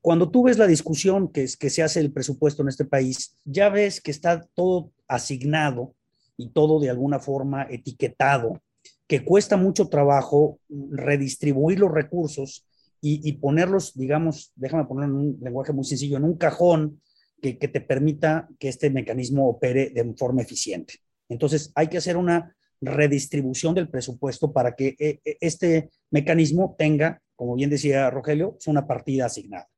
cuando 0.00 0.30
tú 0.30 0.44
ves 0.44 0.56
la 0.56 0.66
discusión 0.66 1.28
que, 1.28 1.42
es, 1.42 1.56
que 1.56 1.68
se 1.68 1.82
hace 1.82 2.00
el 2.00 2.12
presupuesto 2.12 2.62
en 2.62 2.68
este 2.68 2.84
país, 2.84 3.36
ya 3.44 3.68
ves 3.68 4.00
que 4.00 4.10
está 4.10 4.40
todo 4.54 4.92
asignado 5.06 5.94
y 6.36 6.50
todo 6.50 6.80
de 6.80 6.90
alguna 6.90 7.18
forma 7.18 7.66
etiquetado 7.68 8.62
que 9.08 9.24
cuesta 9.24 9.56
mucho 9.56 9.88
trabajo 9.88 10.60
redistribuir 10.68 11.80
los 11.80 11.90
recursos 11.90 12.66
y, 13.00 13.32
ponerlos, 13.34 13.96
digamos, 13.96 14.52
déjame 14.56 14.84
ponerlo 14.84 15.14
en 15.14 15.20
un 15.20 15.38
lenguaje 15.40 15.72
muy 15.72 15.84
sencillo, 15.84 16.16
en 16.16 16.24
un 16.24 16.36
cajón 16.36 17.00
que, 17.40 17.56
que, 17.56 17.68
te 17.68 17.80
permita 17.80 18.48
que 18.58 18.68
este 18.68 18.90
mecanismo 18.90 19.48
opere 19.48 19.90
de 19.90 20.14
forma 20.14 20.42
eficiente. 20.42 20.94
Entonces, 21.28 21.70
hay 21.76 21.86
que 21.86 21.98
hacer 21.98 22.16
una 22.16 22.56
redistribución 22.80 23.74
del 23.74 23.88
presupuesto 23.88 24.52
para 24.52 24.74
que 24.74 24.96
eh, 24.98 25.20
eh, 25.24 25.36
este 25.40 25.90
mecanismo 26.10 26.74
tenga, 26.78 27.22
como 27.36 27.54
bien 27.54 27.70
decía 27.70 28.10
Rogelio, 28.10 28.56
una 28.66 28.86
partida 28.86 29.26
asignada. 29.26 29.68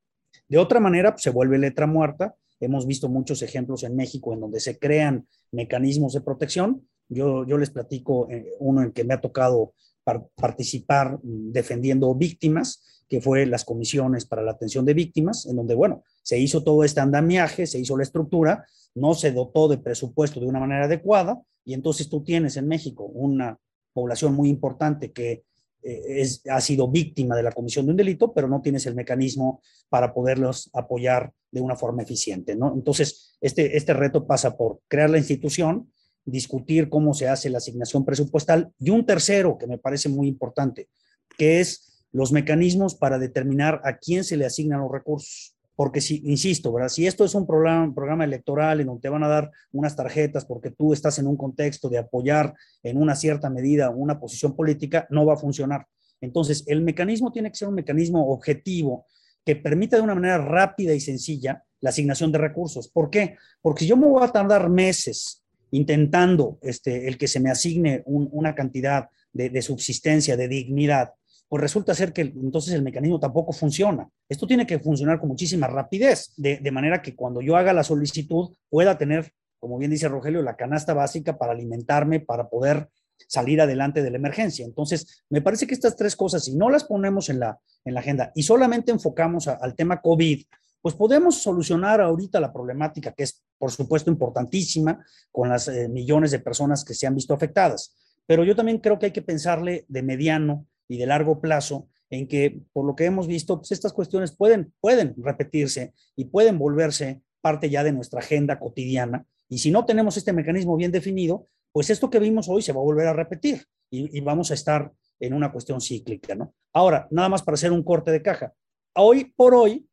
De 0.47 0.57
otra 0.57 0.79
manera, 0.79 1.11
pues, 1.11 1.23
se 1.23 1.29
vuelve 1.29 1.57
letra 1.57 1.87
muerta. 1.87 2.35
Hemos 2.59 2.85
visto 2.85 3.09
muchos 3.09 3.41
ejemplos 3.41 3.83
en 3.83 3.95
México 3.95 4.33
en 4.33 4.39
donde 4.39 4.59
se 4.59 4.77
crean 4.77 5.27
mecanismos 5.51 6.13
de 6.13 6.21
protección, 6.21 6.87
yo, 7.11 7.45
yo 7.45 7.57
les 7.57 7.69
platico 7.69 8.29
eh, 8.29 8.53
uno 8.59 8.81
en 8.81 8.91
que 8.91 9.03
me 9.03 9.13
ha 9.13 9.21
tocado 9.21 9.73
par 10.03 10.27
participar 10.35 11.19
defendiendo 11.21 12.13
víctimas, 12.15 13.03
que 13.07 13.21
fue 13.21 13.45
las 13.45 13.65
comisiones 13.65 14.25
para 14.25 14.41
la 14.41 14.51
atención 14.51 14.85
de 14.85 14.93
víctimas, 14.93 15.45
en 15.45 15.57
donde, 15.57 15.75
bueno, 15.75 16.03
se 16.23 16.39
hizo 16.39 16.63
todo 16.63 16.83
este 16.83 17.01
andamiaje, 17.01 17.67
se 17.67 17.77
hizo 17.77 17.97
la 17.97 18.03
estructura, 18.03 18.65
no 18.95 19.13
se 19.13 19.31
dotó 19.31 19.67
de 19.67 19.77
presupuesto 19.77 20.39
de 20.39 20.47
una 20.47 20.59
manera 20.59 20.85
adecuada, 20.85 21.41
y 21.65 21.73
entonces 21.73 22.09
tú 22.09 22.23
tienes 22.23 22.57
en 22.57 22.67
México 22.67 23.03
una 23.03 23.59
población 23.93 24.33
muy 24.33 24.49
importante 24.49 25.11
que 25.11 25.43
eh, 25.83 26.21
es, 26.21 26.41
ha 26.49 26.61
sido 26.61 26.87
víctima 26.87 27.35
de 27.35 27.43
la 27.43 27.51
comisión 27.51 27.85
de 27.85 27.91
un 27.91 27.97
delito, 27.97 28.33
pero 28.33 28.47
no 28.47 28.61
tienes 28.61 28.85
el 28.85 28.95
mecanismo 28.95 29.61
para 29.89 30.13
poderlos 30.13 30.69
apoyar 30.73 31.33
de 31.51 31.61
una 31.61 31.75
forma 31.75 32.03
eficiente, 32.03 32.55
¿no? 32.55 32.73
Entonces, 32.73 33.37
este, 33.41 33.75
este 33.75 33.93
reto 33.93 34.25
pasa 34.25 34.55
por 34.55 34.79
crear 34.87 35.09
la 35.09 35.17
institución, 35.17 35.91
discutir 36.25 36.89
cómo 36.89 37.13
se 37.13 37.27
hace 37.27 37.49
la 37.49 37.57
asignación 37.57 38.05
presupuestal 38.05 38.71
y 38.79 38.89
un 38.89 39.05
tercero 39.05 39.57
que 39.57 39.67
me 39.67 39.77
parece 39.77 40.09
muy 40.09 40.27
importante, 40.27 40.89
que 41.37 41.59
es 41.59 42.03
los 42.11 42.31
mecanismos 42.31 42.95
para 42.95 43.17
determinar 43.19 43.81
a 43.83 43.97
quién 43.97 44.23
se 44.23 44.37
le 44.37 44.45
asignan 44.45 44.81
los 44.81 44.91
recursos. 44.91 45.55
Porque 45.75 46.01
si, 46.01 46.21
insisto, 46.25 46.71
¿verdad? 46.71 46.89
si 46.89 47.07
esto 47.07 47.25
es 47.25 47.33
un 47.33 47.47
programa, 47.47 47.93
programa 47.93 48.25
electoral 48.25 48.81
en 48.81 48.87
donde 48.87 49.01
te 49.01 49.09
van 49.09 49.23
a 49.23 49.27
dar 49.27 49.49
unas 49.71 49.95
tarjetas 49.95 50.45
porque 50.45 50.69
tú 50.69 50.93
estás 50.93 51.17
en 51.17 51.27
un 51.27 51.37
contexto 51.37 51.89
de 51.89 51.97
apoyar 51.97 52.53
en 52.83 52.97
una 52.97 53.15
cierta 53.15 53.49
medida 53.49 53.89
una 53.89 54.19
posición 54.19 54.55
política, 54.55 55.07
no 55.09 55.25
va 55.25 55.33
a 55.33 55.37
funcionar. 55.37 55.87
Entonces, 56.19 56.63
el 56.67 56.81
mecanismo 56.81 57.31
tiene 57.31 57.49
que 57.49 57.55
ser 57.55 57.67
un 57.67 57.75
mecanismo 57.75 58.31
objetivo 58.31 59.07
que 59.43 59.55
permita 59.55 59.95
de 59.95 60.03
una 60.03 60.13
manera 60.13 60.37
rápida 60.37 60.93
y 60.93 60.99
sencilla 60.99 61.63
la 61.79 61.89
asignación 61.89 62.31
de 62.31 62.37
recursos. 62.37 62.87
¿Por 62.87 63.09
qué? 63.09 63.37
Porque 63.61 63.85
si 63.85 63.89
yo 63.89 63.97
me 63.97 64.07
voy 64.07 64.23
a 64.23 64.27
tardar 64.27 64.69
meses 64.69 65.40
intentando 65.71 66.59
este, 66.61 67.07
el 67.07 67.17
que 67.17 67.27
se 67.27 67.39
me 67.39 67.49
asigne 67.49 68.03
un, 68.05 68.29
una 68.31 68.53
cantidad 68.53 69.09
de, 69.33 69.49
de, 69.49 69.61
subsistencia, 69.61 70.37
de 70.37 70.47
dignidad, 70.47 71.13
pues 71.47 71.61
resulta 71.61 71.95
ser 71.95 72.13
que 72.13 72.21
entonces 72.21 72.73
el 72.73 72.83
mecanismo 72.83 73.19
tampoco 73.19 73.51
funciona. 73.51 74.07
Esto 74.29 74.47
tiene 74.47 74.65
que 74.65 74.79
funcionar 74.79 75.19
con 75.19 75.29
muchísima 75.29 75.67
rapidez, 75.67 76.33
de, 76.37 76.57
de 76.57 76.71
manera 76.71 77.01
que 77.01 77.15
cuando 77.15 77.41
yo 77.41 77.57
haga 77.57 77.73
la 77.73 77.83
solicitud 77.83 78.55
pueda 78.69 78.97
tener, 78.97 79.31
como 79.59 79.77
bien 79.77 79.91
dice 79.91 80.07
Rogelio, 80.07 80.41
la 80.41 80.55
canasta 80.55 80.93
básica 80.93 81.37
para 81.37 81.53
alimentarme, 81.53 82.19
para 82.19 82.49
poder 82.49 82.89
salir 83.27 83.61
adelante 83.61 84.01
de 84.01 84.11
la 84.11 84.17
emergencia. 84.17 84.65
Entonces, 84.65 85.23
me 85.29 85.41
parece 85.41 85.67
que 85.67 85.73
estas 85.73 85.95
tres 85.95 86.15
cosas, 86.15 86.45
si 86.45 86.55
no 86.55 86.69
las 86.69 86.83
ponemos 86.83 87.29
en 87.29 87.39
la, 87.39 87.59
en 87.85 87.93
la 87.93 87.99
agenda 87.99 88.31
y 88.35 88.43
solamente 88.43 88.91
enfocamos 88.91 89.47
al 89.47 89.75
tema 89.75 90.01
COVID, 90.01 90.43
pues 90.81 90.95
podemos 90.95 91.41
solucionar 91.41 92.01
ahorita 92.01 92.39
la 92.39 92.51
problemática 92.51 93.11
que 93.11 93.23
es, 93.23 93.43
por 93.57 93.71
supuesto, 93.71 94.09
importantísima 94.09 95.03
con 95.31 95.49
las 95.49 95.67
eh, 95.67 95.87
millones 95.87 96.31
de 96.31 96.39
personas 96.39 96.83
que 96.83 96.93
se 96.93 97.07
han 97.07 97.15
visto 97.15 97.33
afectadas. 97.33 97.95
Pero 98.25 98.43
yo 98.43 98.55
también 98.55 98.79
creo 98.79 98.97
que 98.97 99.07
hay 99.07 99.11
que 99.11 99.21
pensarle 99.21 99.85
de 99.87 100.01
mediano 100.01 100.65
y 100.87 100.97
de 100.97 101.05
largo 101.05 101.39
plazo 101.39 101.87
en 102.09 102.27
que, 102.27 102.61
por 102.73 102.85
lo 102.85 102.95
que 102.95 103.05
hemos 103.05 103.27
visto, 103.27 103.57
pues 103.57 103.71
estas 103.71 103.93
cuestiones 103.93 104.35
pueden, 104.35 104.73
pueden 104.81 105.15
repetirse 105.17 105.93
y 106.15 106.25
pueden 106.25 106.57
volverse 106.57 107.21
parte 107.41 107.69
ya 107.69 107.83
de 107.83 107.93
nuestra 107.93 108.19
agenda 108.19 108.59
cotidiana. 108.59 109.25
Y 109.49 109.59
si 109.59 109.71
no 109.71 109.85
tenemos 109.85 110.17
este 110.17 110.33
mecanismo 110.33 110.75
bien 110.75 110.91
definido, 110.91 111.47
pues 111.71 111.89
esto 111.89 112.09
que 112.09 112.19
vimos 112.19 112.49
hoy 112.49 112.61
se 112.61 112.73
va 112.73 112.81
a 112.81 112.83
volver 112.83 113.07
a 113.07 113.13
repetir 113.13 113.65
y, 113.89 114.17
y 114.17 114.21
vamos 114.21 114.51
a 114.51 114.55
estar 114.55 114.91
en 115.19 115.33
una 115.33 115.51
cuestión 115.51 115.79
cíclica, 115.79 116.35
¿no? 116.35 116.53
Ahora, 116.73 117.07
nada 117.11 117.29
más 117.29 117.43
para 117.43 117.55
hacer 117.55 117.71
un 117.71 117.83
corte 117.83 118.11
de 118.11 118.21
caja. 118.21 118.53
Hoy 118.95 119.33
por 119.35 119.55
hoy, 119.55 119.87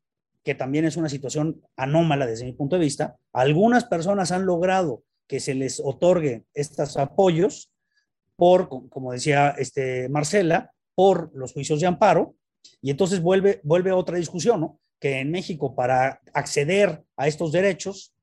que 0.48 0.54
también 0.54 0.86
es 0.86 0.96
una 0.96 1.10
situación 1.10 1.60
anómala 1.76 2.24
desde 2.24 2.46
mi 2.46 2.54
punto 2.54 2.76
de 2.76 2.80
vista, 2.80 3.18
algunas 3.34 3.84
personas 3.84 4.32
han 4.32 4.46
logrado 4.46 5.04
que 5.26 5.40
se 5.40 5.52
les 5.52 5.78
otorgue 5.78 6.44
estos 6.54 6.96
apoyos 6.96 7.70
por, 8.34 8.70
como 8.88 9.12
decía 9.12 9.54
este 9.58 10.08
Marcela, 10.08 10.72
por 10.94 11.30
los 11.34 11.52
juicios 11.52 11.80
de 11.80 11.86
amparo, 11.86 12.34
y 12.80 12.90
entonces 12.90 13.20
vuelve, 13.20 13.60
vuelve 13.62 13.92
otra 13.92 14.16
discusión, 14.16 14.62
¿no? 14.62 14.80
Que 14.98 15.20
en 15.20 15.30
México 15.30 15.74
para 15.74 16.22
acceder 16.32 17.02
a 17.18 17.28
estos 17.28 17.52
derechos 17.52 18.14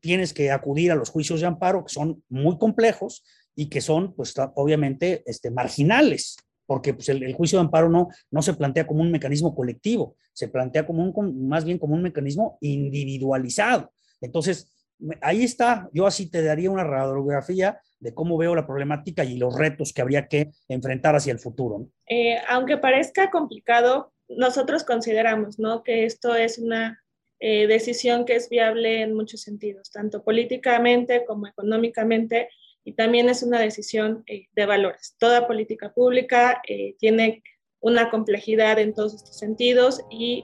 tienes 0.00 0.32
que 0.32 0.50
acudir 0.50 0.92
a 0.92 0.94
los 0.94 1.10
juicios 1.10 1.42
de 1.42 1.46
amparo, 1.46 1.84
que 1.84 1.92
son 1.92 2.24
muy 2.30 2.56
complejos 2.56 3.22
y 3.54 3.66
que 3.66 3.82
son, 3.82 4.14
pues, 4.14 4.32
obviamente, 4.54 5.22
este, 5.26 5.50
marginales. 5.50 6.38
Porque 6.66 6.94
pues, 6.94 7.08
el, 7.08 7.34
juicio 7.34 7.58
de 7.58 7.64
amparo 7.64 7.88
no, 7.88 8.08
no 8.30 8.42
se 8.42 8.54
plantea 8.54 8.86
como 8.86 9.02
un 9.02 9.10
mecanismo 9.10 9.54
colectivo, 9.54 10.16
se 10.32 10.48
plantea 10.48 10.86
como 10.86 11.04
un, 11.04 11.48
más 11.48 11.64
bien 11.64 11.78
como 11.78 11.94
un 11.94 12.02
mecanismo 12.02 12.58
individualizado. 12.60 13.92
Entonces, 14.20 14.72
ahí 15.20 15.44
está, 15.44 15.88
yo 15.92 16.06
así 16.06 16.30
te 16.30 16.42
daría 16.42 16.70
una 16.70 16.84
radiografía 16.84 17.80
de 17.98 18.14
cómo 18.14 18.36
veo 18.36 18.54
la 18.54 18.66
problemática 18.66 19.24
y 19.24 19.38
los 19.38 19.56
retos 19.56 19.92
que 19.92 20.02
habría 20.02 20.28
que 20.28 20.50
enfrentar 20.68 21.16
hacia 21.16 21.32
el 21.32 21.38
futuro. 21.38 21.88
Eh, 22.08 22.38
aunque 22.48 22.76
parezca 22.76 23.30
complicado, 23.30 24.12
nosotros 24.28 24.84
consideramos 24.84 25.58
¿no? 25.58 25.82
que 25.82 26.04
esto 26.04 26.34
es 26.34 26.58
una 26.58 27.02
eh, 27.38 27.66
decisión 27.66 28.24
que 28.24 28.36
es 28.36 28.48
viable 28.48 29.02
en 29.02 29.14
muchos 29.14 29.42
sentidos, 29.42 29.90
tanto 29.90 30.24
políticamente 30.24 31.24
como 31.26 31.46
económicamente, 31.46 32.48
y 32.86 32.94
también 32.94 33.28
es 33.28 33.42
una 33.42 33.60
decisión 33.60 34.24
eh, 34.26 34.46
de 34.54 34.64
valores. 34.64 35.14
Toda 35.18 35.46
política 35.46 35.92
pública 35.92 36.62
tiene 36.98 37.42
una 37.80 38.08
complejidad 38.08 38.78
en 38.78 38.94
todos 38.94 39.14
estos 39.14 39.38
sentidos 39.38 40.00
y 40.10 40.42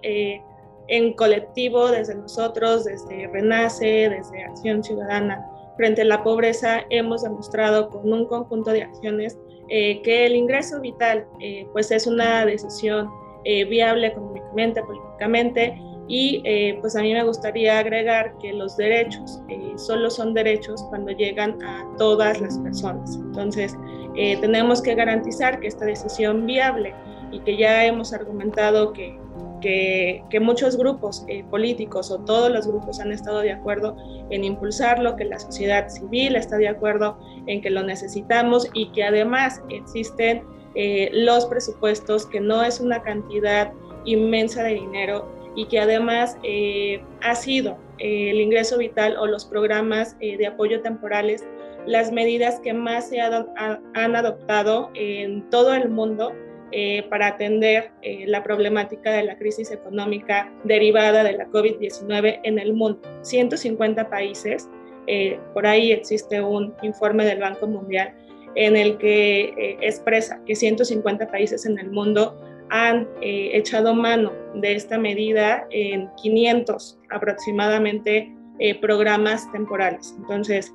en 0.89 1.15
colectivo, 1.15 1.91
desde 1.91 2.15
nosotros, 2.15 2.85
desde 2.85 3.29
Renace, 3.29 4.11
desde 4.11 4.45
Acción 4.45 4.85
Ciudadana 4.85 5.43
frente 5.77 6.03
a 6.03 6.05
la 6.05 6.23
pobreza, 6.23 6.85
hemos 6.91 7.23
demostrado 7.23 7.89
con 7.89 8.13
un 8.13 8.27
conjunto 8.27 8.73
de 8.73 8.83
acciones 8.83 9.39
eh, 9.69 10.03
que 10.03 10.27
el 10.27 10.37
ingreso 10.37 10.81
vital 10.81 11.27
eh, 11.41 11.67
pues 11.73 11.91
es 11.91 12.07
una 12.07 12.45
decisión 12.45 13.11
eh, 13.45 13.65
viable 13.65 14.09
económicamente, 14.09 14.83
políticamente 14.83 15.75
y 16.09 16.43
pues 16.81 16.97
a 16.97 17.01
mí 17.01 17.13
me 17.13 17.23
gustaría 17.23 17.79
agregar 17.79 18.37
que 18.39 18.53
los 18.53 18.77
derechos 18.77 19.41
solo 19.77 20.11
son 20.11 20.35
derechos 20.35 20.85
cuando 20.91 21.13
llegan 21.13 21.63
a 21.63 21.87
todas 21.97 22.41
las 22.41 22.59
personas. 22.59 23.15
Entonces 23.17 23.77
tenemos 24.15 24.83
que 24.83 24.95
garantizar 24.95 25.61
que 25.61 25.69
esta 25.69 25.87
decisión 25.87 26.45
viable 26.45 26.95
y 27.31 27.41
que 27.41 27.57
ya 27.57 27.87
hemos 27.87 28.13
argumentado 28.13 28.93
que 28.93 29.17
que, 29.63 30.41
muchos 30.41 30.77
grupos 30.77 31.25
eh, 31.29 31.45
políticos 31.49 32.11
o 32.11 32.19
todos 32.19 32.51
los 32.51 32.67
grupos 32.67 33.01
han 33.01 33.13
estado 33.13 33.41
de 33.41 33.53
acuerdo 33.53 33.97
en 34.31 34.45
impulsarlo, 34.45 35.17
que 35.17 35.25
la 35.25 35.39
sociedad 35.39 35.89
civil 35.89 36.37
está 36.37 36.57
de 36.57 36.69
acuerdo 36.69 37.19
en 37.47 37.63
que 37.63 37.71
lo 37.71 37.83
necesitamos 37.83 38.69
y 38.75 38.91
que 38.93 39.05
además 39.05 39.63
existen 39.71 40.45
eh, 40.75 41.11
los 41.13 41.47
presupuestos, 41.47 42.27
que 42.27 42.41
no 42.41 42.63
es 42.63 42.81
una 42.81 43.03
cantidad 43.03 43.73
inmensa 44.05 44.65
de 44.65 44.75
dinero 44.75 45.31
y 45.55 45.67
que 45.67 45.81
además 45.81 46.39
eh, 46.43 47.03
ha 47.21 47.35
sido 47.35 47.79
el 47.99 48.41
ingreso 48.41 48.79
vital 48.79 49.17
o 49.17 49.27
los 49.27 49.45
programas 49.45 50.19
de 50.19 50.47
apoyo 50.47 50.81
temporales 50.81 51.45
las 51.87 52.13
medidas 52.13 52.61
que 52.61 52.73
más 52.73 53.09
se 53.09 53.21
han 53.21 54.17
adoptado 54.17 54.91
en 54.95 55.49
todo 55.51 55.75
el 55.75 55.89
mundo 55.89 56.33
eh, 56.75 57.05
para 57.11 57.27
atender 57.27 57.91
eh, 58.01 58.25
la 58.27 58.43
problemática 58.43 59.13
de 59.13 59.25
la 59.25 59.37
crisis 59.37 59.71
económica 59.71 60.51
derivada 60.65 61.23
de 61.23 61.33
la 61.33 61.47
COVID-19 61.49 62.41
en 62.45 62.59
el 62.59 62.73
mundo. 62.73 63.01
150 63.21 64.09
países, 64.09 64.71
eh, 65.07 65.39
por 65.53 65.67
ahí 65.67 65.93
existe 65.93 66.41
un 66.41 66.75
informe 66.83 67.27
del 67.27 67.41
Banco 67.41 67.67
Mundial 67.67 68.15
en 68.55 68.77
el 68.77 68.97
que 68.97 69.77
expresa 69.81 70.41
que 70.47 70.55
150 70.55 71.31
países 71.31 71.67
en 71.67 71.79
el 71.79 71.91
mundo 71.91 72.39
han 72.73 73.07
echado 73.21 73.95
mano 73.95 74.33
de 74.55 74.75
esta 74.75 74.99
medida 74.99 75.67
en 75.71 76.09
500 76.17 76.99
aproximadamente 77.11 78.35
programas 78.81 79.51
temporales. 79.53 80.15
Entonces, 80.19 80.73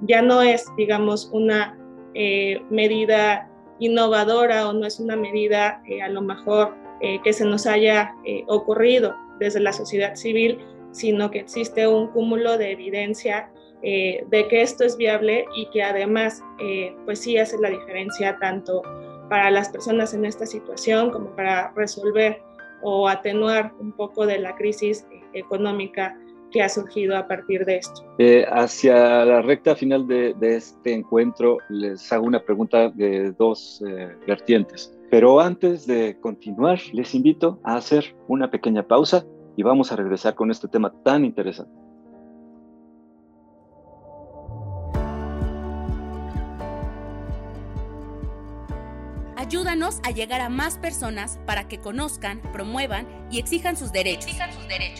ya 0.00 0.22
no 0.22 0.42
es, 0.42 0.66
digamos, 0.76 1.30
una 1.32 1.78
medida 2.68 3.48
innovadora 3.78 4.68
o 4.68 4.72
no 4.72 4.86
es 4.86 5.00
una 5.00 5.16
medida 5.16 5.82
eh, 5.86 6.02
a 6.02 6.08
lo 6.08 6.22
mejor 6.22 6.74
eh, 7.00 7.20
que 7.22 7.32
se 7.32 7.44
nos 7.44 7.66
haya 7.66 8.14
eh, 8.24 8.44
ocurrido 8.48 9.14
desde 9.38 9.60
la 9.60 9.72
sociedad 9.72 10.14
civil, 10.14 10.58
sino 10.92 11.30
que 11.30 11.40
existe 11.40 11.86
un 11.86 12.08
cúmulo 12.08 12.56
de 12.56 12.72
evidencia 12.72 13.50
de 13.82 14.46
que 14.48 14.62
esto 14.62 14.82
es 14.82 14.96
viable 14.96 15.44
y 15.54 15.66
que 15.66 15.80
además 15.80 16.42
pues 17.04 17.20
sí 17.20 17.38
hace 17.38 17.56
la 17.58 17.70
diferencia 17.70 18.36
tanto 18.40 18.82
para 19.28 19.50
las 19.50 19.68
personas 19.68 20.14
en 20.14 20.24
esta 20.24 20.46
situación 20.46 21.10
como 21.10 21.30
para 21.30 21.72
resolver 21.74 22.42
o 22.82 23.08
atenuar 23.08 23.72
un 23.80 23.92
poco 23.92 24.26
de 24.26 24.38
la 24.38 24.54
crisis 24.56 25.06
económica 25.32 26.16
que 26.52 26.62
ha 26.62 26.68
surgido 26.68 27.16
a 27.16 27.26
partir 27.26 27.64
de 27.64 27.76
esto. 27.78 28.02
Eh, 28.18 28.46
hacia 28.48 29.24
la 29.24 29.42
recta 29.42 29.74
final 29.74 30.06
de, 30.06 30.34
este 30.40 30.94
encuentro, 30.94 31.58
les 31.68 32.12
hago 32.12 32.26
una 32.26 32.40
pregunta 32.40 32.88
de 32.90 33.32
dos 33.32 33.82
eh, 33.86 34.14
vertientes. 34.26 34.92
Pero 35.10 35.40
antes 35.40 35.86
de 35.86 36.18
continuar, 36.20 36.78
les 36.92 37.14
invito 37.14 37.60
a 37.64 37.76
hacer 37.76 38.16
una 38.28 38.50
pequeña 38.50 38.82
pausa 38.82 39.24
y 39.56 39.62
vamos 39.62 39.92
a 39.92 39.96
regresar 39.96 40.34
con 40.34 40.50
este 40.50 40.68
tema 40.68 40.92
tan 41.02 41.24
interesante. 41.24 41.85
Ayúdanos 49.46 50.00
a 50.02 50.10
llegar 50.10 50.40
a 50.40 50.48
más 50.48 50.76
personas 50.76 51.38
para 51.46 51.68
que 51.68 51.78
conozcan, 51.78 52.42
promuevan 52.52 53.06
y 53.30 53.38
exijan 53.38 53.76
sus 53.76 53.92
derechos. 53.92 54.36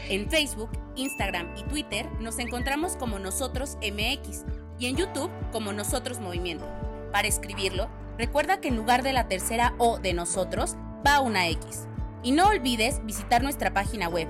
En 0.08 0.30
Facebook, 0.30 0.70
Instagram 0.94 1.52
y 1.56 1.64
Twitter 1.64 2.08
nos 2.20 2.38
encontramos 2.38 2.94
como 2.94 3.18
Nosotros 3.18 3.76
MX 3.78 4.44
y 4.78 4.86
en 4.86 4.94
YouTube 4.94 5.32
como 5.50 5.72
Nosotros 5.72 6.20
Movimiento. 6.20 6.64
Para 7.10 7.26
escribirlo, 7.26 7.90
recuerda 8.18 8.60
que 8.60 8.68
en 8.68 8.76
lugar 8.76 9.02
de 9.02 9.12
la 9.12 9.26
tercera 9.26 9.74
O 9.78 9.98
de 9.98 10.12
nosotros 10.12 10.76
va 11.04 11.18
una 11.18 11.48
X. 11.48 11.88
Y 12.22 12.30
no 12.30 12.46
olvides 12.46 13.04
visitar 13.04 13.42
nuestra 13.42 13.74
página 13.74 14.08
web 14.08 14.28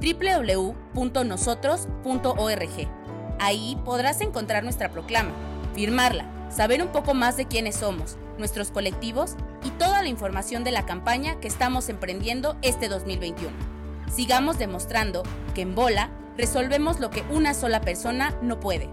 www.nosotros.org. 0.00 2.88
Ahí 3.38 3.78
podrás 3.84 4.22
encontrar 4.22 4.64
nuestra 4.64 4.90
proclama, 4.90 5.32
firmarla, 5.74 6.24
saber 6.50 6.82
un 6.82 6.88
poco 6.88 7.12
más 7.12 7.36
de 7.36 7.46
quiénes 7.46 7.76
somos 7.76 8.16
nuestros 8.38 8.70
colectivos 8.70 9.36
y 9.68 9.70
toda 9.72 10.02
la 10.02 10.08
información 10.08 10.64
de 10.64 10.70
la 10.70 10.86
campaña 10.86 11.40
que 11.40 11.46
estamos 11.46 11.90
emprendiendo 11.90 12.56
este 12.62 12.88
2021. 12.88 13.50
Sigamos 14.10 14.58
demostrando 14.58 15.24
que 15.54 15.60
en 15.60 15.74
Bola 15.74 16.08
resolvemos 16.38 17.00
lo 17.00 17.10
que 17.10 17.22
una 17.30 17.52
sola 17.52 17.82
persona 17.82 18.32
no 18.40 18.60
puede. 18.60 18.88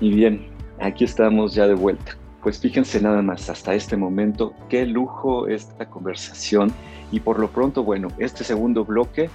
Y 0.00 0.14
bien, 0.14 0.48
aquí 0.80 1.04
estamos 1.04 1.52
ya 1.52 1.66
de 1.66 1.74
vuelta. 1.74 2.16
Pues 2.42 2.58
fíjense 2.58 2.98
nada 3.02 3.20
más, 3.20 3.50
hasta 3.50 3.74
este 3.74 3.98
momento, 3.98 4.54
qué 4.70 4.86
lujo 4.86 5.48
esta 5.48 5.90
conversación. 5.90 6.72
Y 7.12 7.20
por 7.20 7.38
lo 7.38 7.50
pronto, 7.50 7.84
bueno, 7.84 8.08
este 8.16 8.42
segundo 8.42 8.86
bloque 8.86 9.28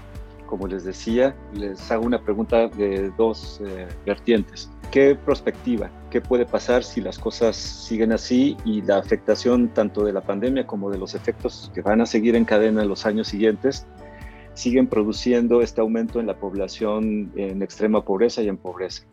como 0.45 0.67
les 0.67 0.83
decía, 0.83 1.35
les 1.53 1.91
hago 1.91 2.05
una 2.05 2.21
pregunta 2.21 2.67
de 2.67 3.11
dos 3.17 3.61
eh, 3.65 3.87
vertientes. 4.05 4.69
¿Qué 4.91 5.15
perspectiva? 5.15 5.89
¿Qué 6.09 6.21
puede 6.21 6.45
pasar 6.45 6.83
si 6.83 7.01
las 7.01 7.19
cosas 7.19 7.55
siguen 7.55 8.11
así 8.11 8.55
y 8.65 8.81
la 8.81 8.97
afectación 8.97 9.69
tanto 9.69 10.05
de 10.05 10.13
la 10.13 10.21
pandemia 10.21 10.65
como 10.65 10.89
de 10.89 10.97
los 10.97 11.15
efectos 11.15 11.71
que 11.73 11.81
van 11.81 12.01
a 12.01 12.05
seguir 12.05 12.35
en 12.35 12.45
cadena 12.45 12.83
en 12.83 12.89
los 12.89 13.05
años 13.05 13.27
siguientes 13.27 13.85
siguen 14.53 14.87
produciendo 14.87 15.61
este 15.61 15.81
aumento 15.81 16.19
en 16.19 16.27
la 16.27 16.37
población 16.37 17.31
en 17.35 17.61
extrema 17.61 18.05
pobreza 18.05 18.41
y 18.41 18.47
en 18.47 18.57
pobreza? 18.57 19.03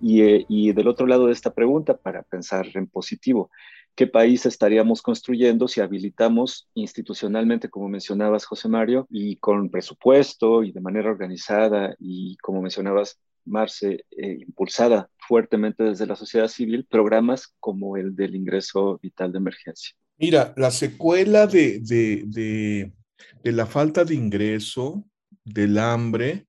Y, 0.00 0.22
eh, 0.22 0.46
y 0.48 0.72
del 0.72 0.88
otro 0.88 1.06
lado 1.06 1.26
de 1.26 1.32
esta 1.32 1.52
pregunta, 1.52 1.96
para 1.96 2.22
pensar 2.22 2.66
en 2.74 2.86
positivo, 2.86 3.50
qué 3.96 4.06
país 4.06 4.44
estaríamos 4.46 5.00
construyendo 5.02 5.66
si 5.66 5.80
habilitamos 5.80 6.68
institucionalmente, 6.74 7.70
como 7.70 7.88
mencionabas, 7.88 8.44
José 8.44 8.68
Mario, 8.68 9.06
y 9.10 9.36
con 9.36 9.70
presupuesto 9.70 10.62
y 10.62 10.70
de 10.70 10.80
manera 10.82 11.10
organizada 11.10 11.96
y, 11.98 12.36
como 12.36 12.62
mencionabas, 12.62 13.18
Marce, 13.46 14.04
eh, 14.10 14.38
impulsada 14.40 15.08
fuertemente 15.16 15.84
desde 15.84 16.06
la 16.06 16.16
sociedad 16.16 16.48
civil, 16.48 16.86
programas 16.88 17.54
como 17.58 17.96
el 17.96 18.14
del 18.14 18.34
ingreso 18.34 18.98
vital 19.02 19.32
de 19.32 19.38
emergencia. 19.38 19.92
Mira, 20.18 20.52
la 20.56 20.70
secuela 20.70 21.46
de, 21.46 21.80
de 21.80 23.52
la 23.52 23.66
falta 23.66 24.04
de 24.04 24.14
ingreso, 24.14 25.04
del 25.44 25.78
hambre, 25.78 26.46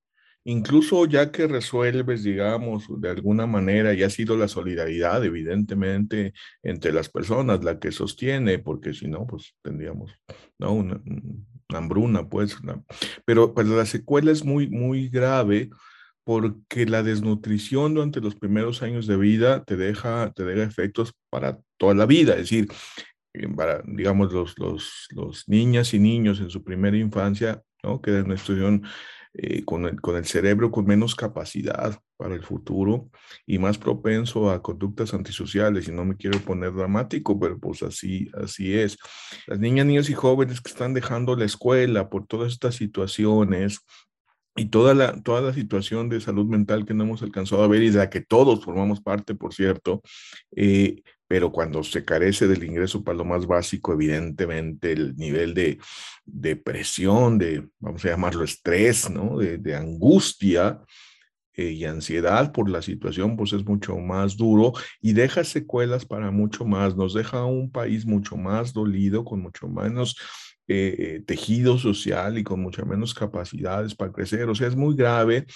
incluso 0.48 1.04
ya 1.04 1.30
que 1.30 1.46
resuelves, 1.46 2.22
digamos, 2.22 2.86
de 2.88 3.10
alguna 3.10 3.46
manera, 3.46 3.92
y 3.92 4.02
ha 4.02 4.08
sido 4.08 4.34
la 4.34 4.48
solidaridad, 4.48 5.22
evidentemente, 5.22 6.32
entre 6.62 6.90
las 6.92 7.10
personas 7.10 7.62
la 7.62 7.78
que 7.78 7.92
sostiene, 7.92 8.58
porque 8.58 8.94
si 8.94 9.08
no, 9.08 9.26
pues 9.26 9.54
tendríamos, 9.62 10.10
¿no? 10.58 10.72
Una, 10.72 11.00
hambruna, 11.68 12.30
pues. 12.30 12.56
Pero, 13.26 13.52
pero 13.52 13.76
la 13.76 13.84
secuela 13.84 14.32
es 14.32 14.42
muy, 14.42 14.70
muy 14.70 15.10
grave 15.10 15.68
porque 16.24 16.86
la 16.86 17.02
desnutrición 17.02 17.92
durante 17.92 18.22
los 18.22 18.34
primeros 18.34 18.82
años 18.82 19.06
de 19.06 19.18
vida 19.18 19.64
te 19.64 19.76
deja, 19.76 20.32
te 20.32 20.44
deja 20.44 20.62
efectos 20.62 21.12
para 21.28 21.58
toda 21.76 21.94
la 21.94 22.06
vida, 22.06 22.32
es 22.32 22.50
decir, 22.50 22.68
para, 23.54 23.82
digamos, 23.84 24.32
los, 24.32 24.58
los, 24.58 25.08
los 25.10 25.46
niñas 25.46 25.92
y 25.92 25.98
niños 25.98 26.40
en 26.40 26.48
su 26.48 26.64
primera 26.64 26.96
infancia, 26.96 27.62
¿no? 27.82 28.00
Que 28.00 28.12
desnutrición 28.12 28.84
eh, 29.34 29.64
con, 29.64 29.84
el, 29.86 30.00
con 30.00 30.16
el 30.16 30.24
cerebro 30.24 30.70
con 30.70 30.86
menos 30.86 31.14
capacidad 31.14 31.98
para 32.16 32.34
el 32.34 32.42
futuro 32.42 33.10
y 33.46 33.58
más 33.58 33.78
propenso 33.78 34.50
a 34.50 34.62
conductas 34.62 35.14
antisociales. 35.14 35.88
Y 35.88 35.92
no 35.92 36.04
me 36.04 36.16
quiero 36.16 36.38
poner 36.40 36.74
dramático, 36.74 37.38
pero 37.38 37.58
pues 37.58 37.82
así, 37.82 38.30
así 38.34 38.74
es. 38.74 38.98
Las 39.46 39.58
niñas, 39.58 39.86
niños 39.86 40.10
y 40.10 40.14
jóvenes 40.14 40.60
que 40.60 40.70
están 40.70 40.94
dejando 40.94 41.36
la 41.36 41.44
escuela 41.44 42.08
por 42.08 42.26
todas 42.26 42.52
estas 42.52 42.74
situaciones, 42.74 43.80
y 44.58 44.66
toda 44.66 44.92
la, 44.92 45.22
toda 45.22 45.40
la 45.40 45.54
situación 45.54 46.08
de 46.08 46.20
salud 46.20 46.46
mental 46.46 46.84
que 46.84 46.92
no 46.92 47.04
hemos 47.04 47.22
alcanzado 47.22 47.62
a 47.62 47.68
ver 47.68 47.82
y 47.82 47.90
de 47.90 47.98
la 47.98 48.10
que 48.10 48.20
todos 48.20 48.64
formamos 48.64 49.00
parte, 49.00 49.34
por 49.34 49.54
cierto, 49.54 50.02
eh, 50.56 51.02
pero 51.28 51.52
cuando 51.52 51.84
se 51.84 52.04
carece 52.04 52.48
del 52.48 52.64
ingreso 52.64 53.04
para 53.04 53.18
lo 53.18 53.24
más 53.24 53.46
básico, 53.46 53.92
evidentemente 53.92 54.92
el 54.92 55.14
nivel 55.16 55.54
de 55.54 55.78
depresión, 56.24 57.38
de, 57.38 57.68
vamos 57.78 58.04
a 58.04 58.08
llamarlo 58.08 58.42
estrés, 58.42 59.08
¿no? 59.10 59.38
de, 59.38 59.58
de 59.58 59.76
angustia 59.76 60.80
eh, 61.58 61.72
y 61.72 61.84
ansiedad 61.84 62.52
por 62.52 62.70
la 62.70 62.82
situación, 62.82 63.36
pues 63.36 63.52
es 63.52 63.64
mucho 63.64 63.96
más 63.96 64.36
duro 64.36 64.74
y 65.00 65.12
deja 65.12 65.42
secuelas 65.42 66.06
para 66.06 66.30
mucho 66.30 66.64
más, 66.64 66.96
nos 66.96 67.14
deja 67.14 67.44
un 67.44 67.70
país 67.72 68.06
mucho 68.06 68.36
más 68.36 68.72
dolido, 68.72 69.24
con 69.24 69.42
mucho 69.42 69.66
menos 69.66 70.16
eh, 70.68 71.22
tejido 71.26 71.76
social 71.76 72.38
y 72.38 72.44
con 72.44 72.60
muchas 72.60 72.86
menos 72.86 73.12
capacidades 73.12 73.94
para 73.94 74.12
crecer. 74.12 74.48
O 74.48 74.54
sea, 74.54 74.68
es 74.68 74.76
muy 74.76 74.94
grave 74.94 75.46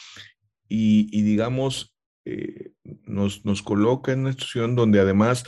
y, 0.68 1.22
digamos, 1.22 1.94
eh, 2.24 2.62
nos, 3.12 3.44
nos 3.44 3.62
coloca 3.62 4.12
en 4.12 4.20
una 4.20 4.33
situación 4.33 4.75
donde 4.75 5.01
además 5.01 5.44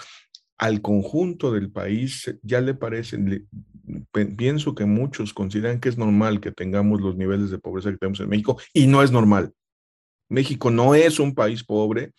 al 0.59 0.81
conjunto 0.81 1.53
del 1.53 1.71
país 1.71 2.33
ya 2.43 2.61
le 2.61 2.75
parece, 2.75 3.19
pienso 4.37 4.75
que 4.75 4.85
muchos 4.85 5.35
consideran 5.35 5.81
que 5.81 5.89
es 5.89 5.99
normal 5.99 6.41
que 6.41 6.53
tengamos 6.53 7.01
los 7.01 7.17
niveles 7.17 7.51
de 7.51 7.59
pobreza 7.59 7.91
que 7.91 7.99
tenemos 7.99 8.21
en 8.21 8.29
México 8.29 8.59
y 8.73 8.87
no 8.87 9.03
es 9.03 9.11
normal. 9.11 9.53
México 10.29 10.71
no 10.71 10.95
es 10.95 11.19
un 11.19 11.35
país 11.35 11.65
pobre, 11.65 12.13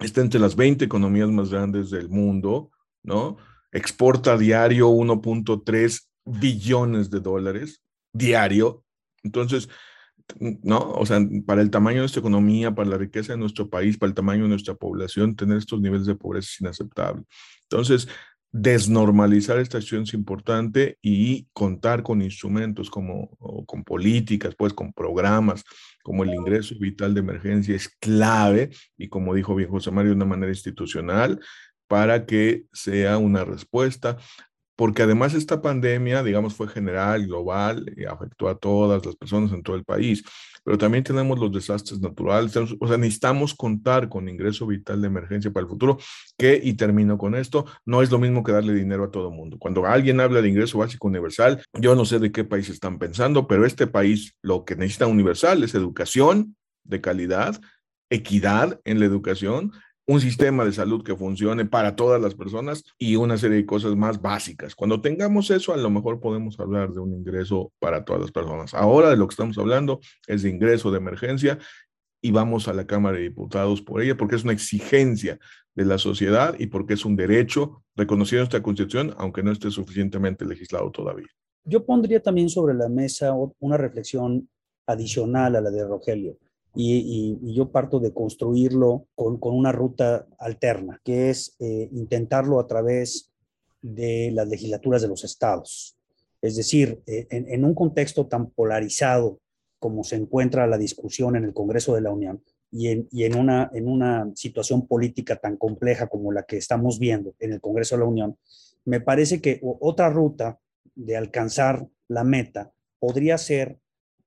está 0.00 0.20
entre 0.20 0.40
las 0.40 0.56
20 0.56 0.84
economías 0.84 1.30
más 1.30 1.50
grandes 1.50 1.90
del 1.90 2.08
mundo, 2.08 2.70
¿no? 3.02 3.36
Exporta 3.70 4.36
diario 4.36 4.90
1.3 4.90 6.00
billones 6.24 7.10
de 7.10 7.20
dólares 7.20 7.82
diario. 8.12 8.84
Entonces, 9.22 9.68
¿no? 10.38 10.78
O 10.92 11.06
sea, 11.06 11.20
para 11.46 11.62
el 11.62 11.70
tamaño 11.70 11.96
de 11.96 12.02
nuestra 12.02 12.20
economía, 12.20 12.74
para 12.74 12.90
la 12.90 12.98
riqueza 12.98 13.32
de 13.32 13.38
nuestro 13.38 13.68
país, 13.68 13.98
para 13.98 14.08
el 14.08 14.14
tamaño 14.14 14.44
de 14.44 14.50
nuestra 14.50 14.74
población, 14.74 15.36
tener 15.36 15.58
estos 15.58 15.80
niveles 15.80 16.06
de 16.06 16.14
pobreza 16.14 16.48
es 16.52 16.60
inaceptable. 16.60 17.24
Entonces, 17.62 18.08
desnormalizar 18.52 19.58
esta 19.58 19.78
acción 19.78 20.02
es 20.02 20.12
importante 20.12 20.98
y 21.00 21.48
contar 21.54 22.02
con 22.02 22.20
instrumentos 22.20 22.90
como 22.90 23.30
con 23.66 23.82
políticas, 23.82 24.54
pues 24.54 24.74
con 24.74 24.92
programas 24.92 25.64
como 26.02 26.24
el 26.24 26.34
ingreso 26.34 26.74
vital 26.78 27.14
de 27.14 27.20
emergencia 27.20 27.74
es 27.74 27.88
clave 27.88 28.70
y 28.98 29.08
como 29.08 29.34
dijo 29.34 29.54
bien 29.54 29.70
José 29.70 29.90
Mario, 29.90 30.10
de 30.10 30.16
una 30.16 30.26
manera 30.26 30.52
institucional 30.52 31.40
para 31.86 32.26
que 32.26 32.64
sea 32.72 33.18
una 33.18 33.44
respuesta 33.44 34.18
porque 34.82 35.04
además 35.04 35.32
esta 35.32 35.62
pandemia, 35.62 36.24
digamos, 36.24 36.54
fue 36.54 36.66
general, 36.66 37.24
global, 37.24 37.86
y 37.96 38.04
afectó 38.04 38.48
a 38.48 38.58
todas 38.58 39.06
las 39.06 39.14
personas 39.14 39.52
en 39.52 39.62
todo 39.62 39.76
el 39.76 39.84
país, 39.84 40.24
pero 40.64 40.76
también 40.76 41.04
tenemos 41.04 41.38
los 41.38 41.52
desastres 41.52 42.00
naturales, 42.00 42.56
o 42.56 42.88
sea, 42.88 42.96
necesitamos 42.96 43.54
contar 43.54 44.08
con 44.08 44.28
ingreso 44.28 44.66
vital 44.66 45.00
de 45.00 45.06
emergencia 45.06 45.52
para 45.52 45.62
el 45.62 45.70
futuro, 45.70 45.98
que, 46.36 46.60
y 46.60 46.72
termino 46.74 47.16
con 47.16 47.36
esto, 47.36 47.64
no 47.86 48.02
es 48.02 48.10
lo 48.10 48.18
mismo 48.18 48.42
que 48.42 48.50
darle 48.50 48.74
dinero 48.74 49.04
a 49.04 49.12
todo 49.12 49.28
el 49.28 49.36
mundo. 49.36 49.56
Cuando 49.56 49.86
alguien 49.86 50.18
habla 50.18 50.42
de 50.42 50.48
ingreso 50.48 50.78
básico 50.78 51.06
universal, 51.06 51.62
yo 51.74 51.94
no 51.94 52.04
sé 52.04 52.18
de 52.18 52.32
qué 52.32 52.42
país 52.42 52.68
están 52.68 52.98
pensando, 52.98 53.46
pero 53.46 53.64
este 53.64 53.86
país 53.86 54.34
lo 54.42 54.64
que 54.64 54.74
necesita 54.74 55.06
universal 55.06 55.62
es 55.62 55.76
educación 55.76 56.56
de 56.82 57.00
calidad, 57.00 57.60
equidad 58.10 58.80
en 58.82 58.98
la 58.98 59.06
educación, 59.06 59.70
un 60.06 60.20
sistema 60.20 60.64
de 60.64 60.72
salud 60.72 61.04
que 61.04 61.16
funcione 61.16 61.64
para 61.64 61.94
todas 61.94 62.20
las 62.20 62.34
personas 62.34 62.84
y 62.98 63.16
una 63.16 63.38
serie 63.38 63.58
de 63.58 63.66
cosas 63.66 63.94
más 63.94 64.20
básicas. 64.20 64.74
Cuando 64.74 65.00
tengamos 65.00 65.50
eso, 65.50 65.72
a 65.72 65.76
lo 65.76 65.90
mejor 65.90 66.20
podemos 66.20 66.58
hablar 66.58 66.92
de 66.92 67.00
un 67.00 67.14
ingreso 67.14 67.72
para 67.78 68.04
todas 68.04 68.20
las 68.20 68.32
personas. 68.32 68.74
Ahora 68.74 69.10
de 69.10 69.16
lo 69.16 69.28
que 69.28 69.32
estamos 69.32 69.58
hablando 69.58 70.00
es 70.26 70.42
de 70.42 70.50
ingreso 70.50 70.90
de 70.90 70.98
emergencia 70.98 71.58
y 72.20 72.32
vamos 72.32 72.68
a 72.68 72.72
la 72.72 72.86
Cámara 72.86 73.16
de 73.16 73.24
Diputados 73.24 73.80
por 73.80 74.02
ella 74.02 74.16
porque 74.16 74.36
es 74.36 74.44
una 74.44 74.52
exigencia 74.52 75.38
de 75.74 75.84
la 75.84 75.98
sociedad 75.98 76.54
y 76.58 76.66
porque 76.66 76.94
es 76.94 77.04
un 77.04 77.16
derecho 77.16 77.84
reconocido 77.96 78.40
en 78.40 78.44
esta 78.44 78.62
Constitución, 78.62 79.14
aunque 79.18 79.42
no 79.42 79.52
esté 79.52 79.70
suficientemente 79.70 80.44
legislado 80.44 80.90
todavía. 80.90 81.28
Yo 81.64 81.86
pondría 81.86 82.20
también 82.20 82.48
sobre 82.48 82.74
la 82.74 82.88
mesa 82.88 83.32
una 83.60 83.76
reflexión 83.76 84.48
adicional 84.86 85.56
a 85.56 85.60
la 85.60 85.70
de 85.70 85.86
Rogelio 85.86 86.36
y, 86.74 87.54
yo 87.54 87.70
parto 87.70 88.00
de 88.00 88.12
construirlo 88.12 89.06
con, 89.14 89.38
una 89.42 89.72
ruta 89.72 90.26
alterna, 90.38 91.00
que 91.04 91.30
es 91.30 91.54
eh, 91.58 91.88
intentarlo 91.92 92.58
a 92.60 92.66
través 92.66 93.30
de 93.82 94.30
las 94.32 94.48
legislaturas 94.48 95.02
de 95.02 95.08
los 95.08 95.24
estados. 95.24 95.96
Es 96.40 96.56
decir, 96.56 97.02
eh, 97.06 97.26
en, 97.30 97.64
un 97.64 97.74
contexto 97.74 98.26
tan 98.26 98.50
polarizado 98.50 99.38
como 99.78 100.04
se 100.04 100.16
encuentra 100.16 100.66
la 100.66 100.78
discusión 100.78 101.36
en 101.36 101.44
el 101.44 101.52
Congreso 101.52 101.94
de 101.94 102.00
la 102.00 102.10
Unión 102.10 102.42
y, 102.70 102.88
en, 102.88 103.08
en, 103.12 103.36
una, 103.36 103.70
en 103.74 103.88
una 103.88 104.30
situación 104.34 104.86
política 104.86 105.36
tan 105.36 105.56
compleja 105.56 106.08
como 106.08 106.32
la 106.32 106.44
que 106.44 106.56
estamos 106.56 106.98
viendo 106.98 107.34
en 107.38 107.52
el 107.52 107.60
Congreso 107.60 107.96
de 107.96 108.00
la 108.00 108.08
Unión, 108.08 108.38
me 108.84 109.00
parece 109.00 109.40
que 109.40 109.60
otra 109.62 110.10
ruta 110.10 110.58
de 110.94 111.16
alcanzar 111.16 111.86
la 112.08 112.24
meta 112.24 112.72
podría 112.98 113.38
ser 113.38 113.78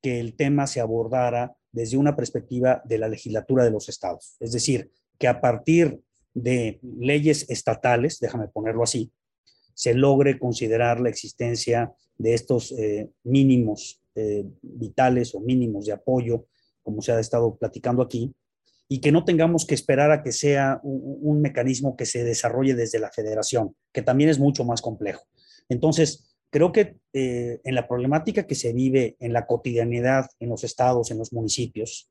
que 0.02 0.20
el 0.20 0.36
tema 0.36 0.68
se 0.68 0.80
abordara 0.80 1.56
desde 1.76 1.98
una 1.98 2.16
perspectiva 2.16 2.82
de 2.86 2.98
la 2.98 3.10
legislatura 3.10 3.66
de 3.66 3.72
los 3.72 3.90
estados. 3.90 4.38
Es 4.40 4.54
decir, 4.54 4.90
que 5.20 5.28
a 5.28 5.42
partir 5.42 6.00
de 6.34 6.80
leyes 6.82 7.50
estatales, 7.50 8.20
déjame 8.20 8.48
ponerlo 8.48 8.82
así, 8.82 9.12
se 9.74 9.94
logre 9.94 10.40
considerar 10.40 11.02
la 11.02 11.10
existencia 11.10 11.94
de 12.18 12.34
estos 12.34 12.72
eh, 12.72 13.10
mínimos 13.24 14.02
eh, 14.16 14.46
vitales 14.62 15.36
o 15.36 15.42
mínimos 15.42 15.86
de 15.86 15.92
apoyo, 15.92 16.46
como 16.82 17.02
se 17.02 17.12
ha 17.12 17.20
estado 17.20 17.58
platicando 17.58 18.02
aquí, 18.02 18.34
y 18.88 19.02
que 19.02 19.12
no 19.12 19.26
tengamos 19.26 19.66
que 19.66 19.76
esperar 19.76 20.12
a 20.12 20.24
que 20.24 20.32
sea 20.32 20.80
un 20.84 21.42
mecanismo 21.42 21.98
que 21.98 22.06
se 22.06 22.24
desarrolle 22.24 22.76
desde 22.76 23.00
la 23.00 23.12
federación, 23.12 23.76
que 23.92 24.02
también 24.02 24.30
es 24.30 24.40
mucho 24.40 24.64
más 24.64 24.82
complejo. 24.82 25.26
Entonces, 25.68 26.35
Creo 26.50 26.72
que 26.72 26.98
eh, 27.14 27.60
en 27.64 27.76
la 27.76 27.88
problemática 27.88 28.48
que 28.48 28.56
se 28.56 28.74
vive 28.74 29.16
en 29.20 29.34
la 29.34 29.46
cotidianidad 29.46 30.28
en 30.40 30.50
los 30.50 30.64
estados, 30.64 31.12
en 31.12 31.18
los 31.18 31.34
municipios, 31.34 32.10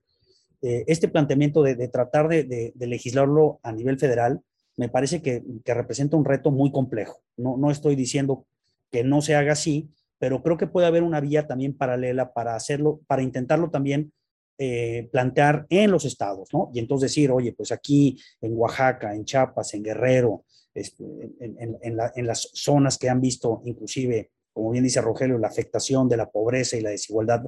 eh, 0.62 0.84
este 0.86 1.08
planteamiento 1.08 1.62
de, 1.62 1.88
tratar 1.88 2.28
de, 2.28 2.72
legislarlo 2.78 3.60
a 3.62 3.72
nivel 3.72 3.98
federal 3.98 4.40
me 4.76 4.88
parece 4.88 5.22
que, 5.22 5.42
representa 5.64 6.16
un 6.16 6.24
reto 6.24 6.50
muy 6.50 6.72
complejo. 6.72 7.22
No, 7.36 7.56
no 7.56 7.70
estoy 7.70 7.96
diciendo 7.96 8.46
que 8.90 9.04
no 9.04 9.22
se 9.22 9.34
haga 9.34 9.52
así, 9.52 9.90
pero 10.18 10.42
creo 10.42 10.56
que 10.56 10.66
puede 10.66 10.86
haber 10.86 11.02
una 11.02 11.20
vía 11.20 11.46
también 11.46 11.76
paralela 11.76 12.32
para 12.32 12.56
hacerlo, 12.56 13.00
para 13.06 13.22
intentarlo 13.22 13.70
también 13.70 14.12
eh, 14.56 15.08
plantear 15.10 15.66
en 15.68 15.90
los 15.90 16.04
estados, 16.04 16.48
¿no? 16.52 16.70
Y 16.72 16.78
entonces 16.78 17.10
decir, 17.10 17.32
oye, 17.32 17.52
pues 17.52 17.72
aquí 17.72 18.20
en 18.40 18.52
Oaxaca, 18.54 19.12
en 19.12 19.24
Chiapas, 19.24 19.74
en 19.74 19.82
Guerrero, 19.82 20.44
este, 20.74 21.04
en, 21.38 22.26
las 22.26 22.50
zonas 22.52 22.98
que 22.98 23.08
han 23.08 23.20
visto 23.20 23.62
inclusive, 23.64 24.32
como 24.52 24.70
bien 24.70 24.84
dice 24.84 25.00
Rogelio, 25.00 25.38
la 25.38 25.48
afectación 25.48 26.08
de 26.08 26.16
la 26.16 26.30
pobreza 26.30 26.76
y 26.76 26.80
la 26.80 26.90
desigualdad 26.90 27.44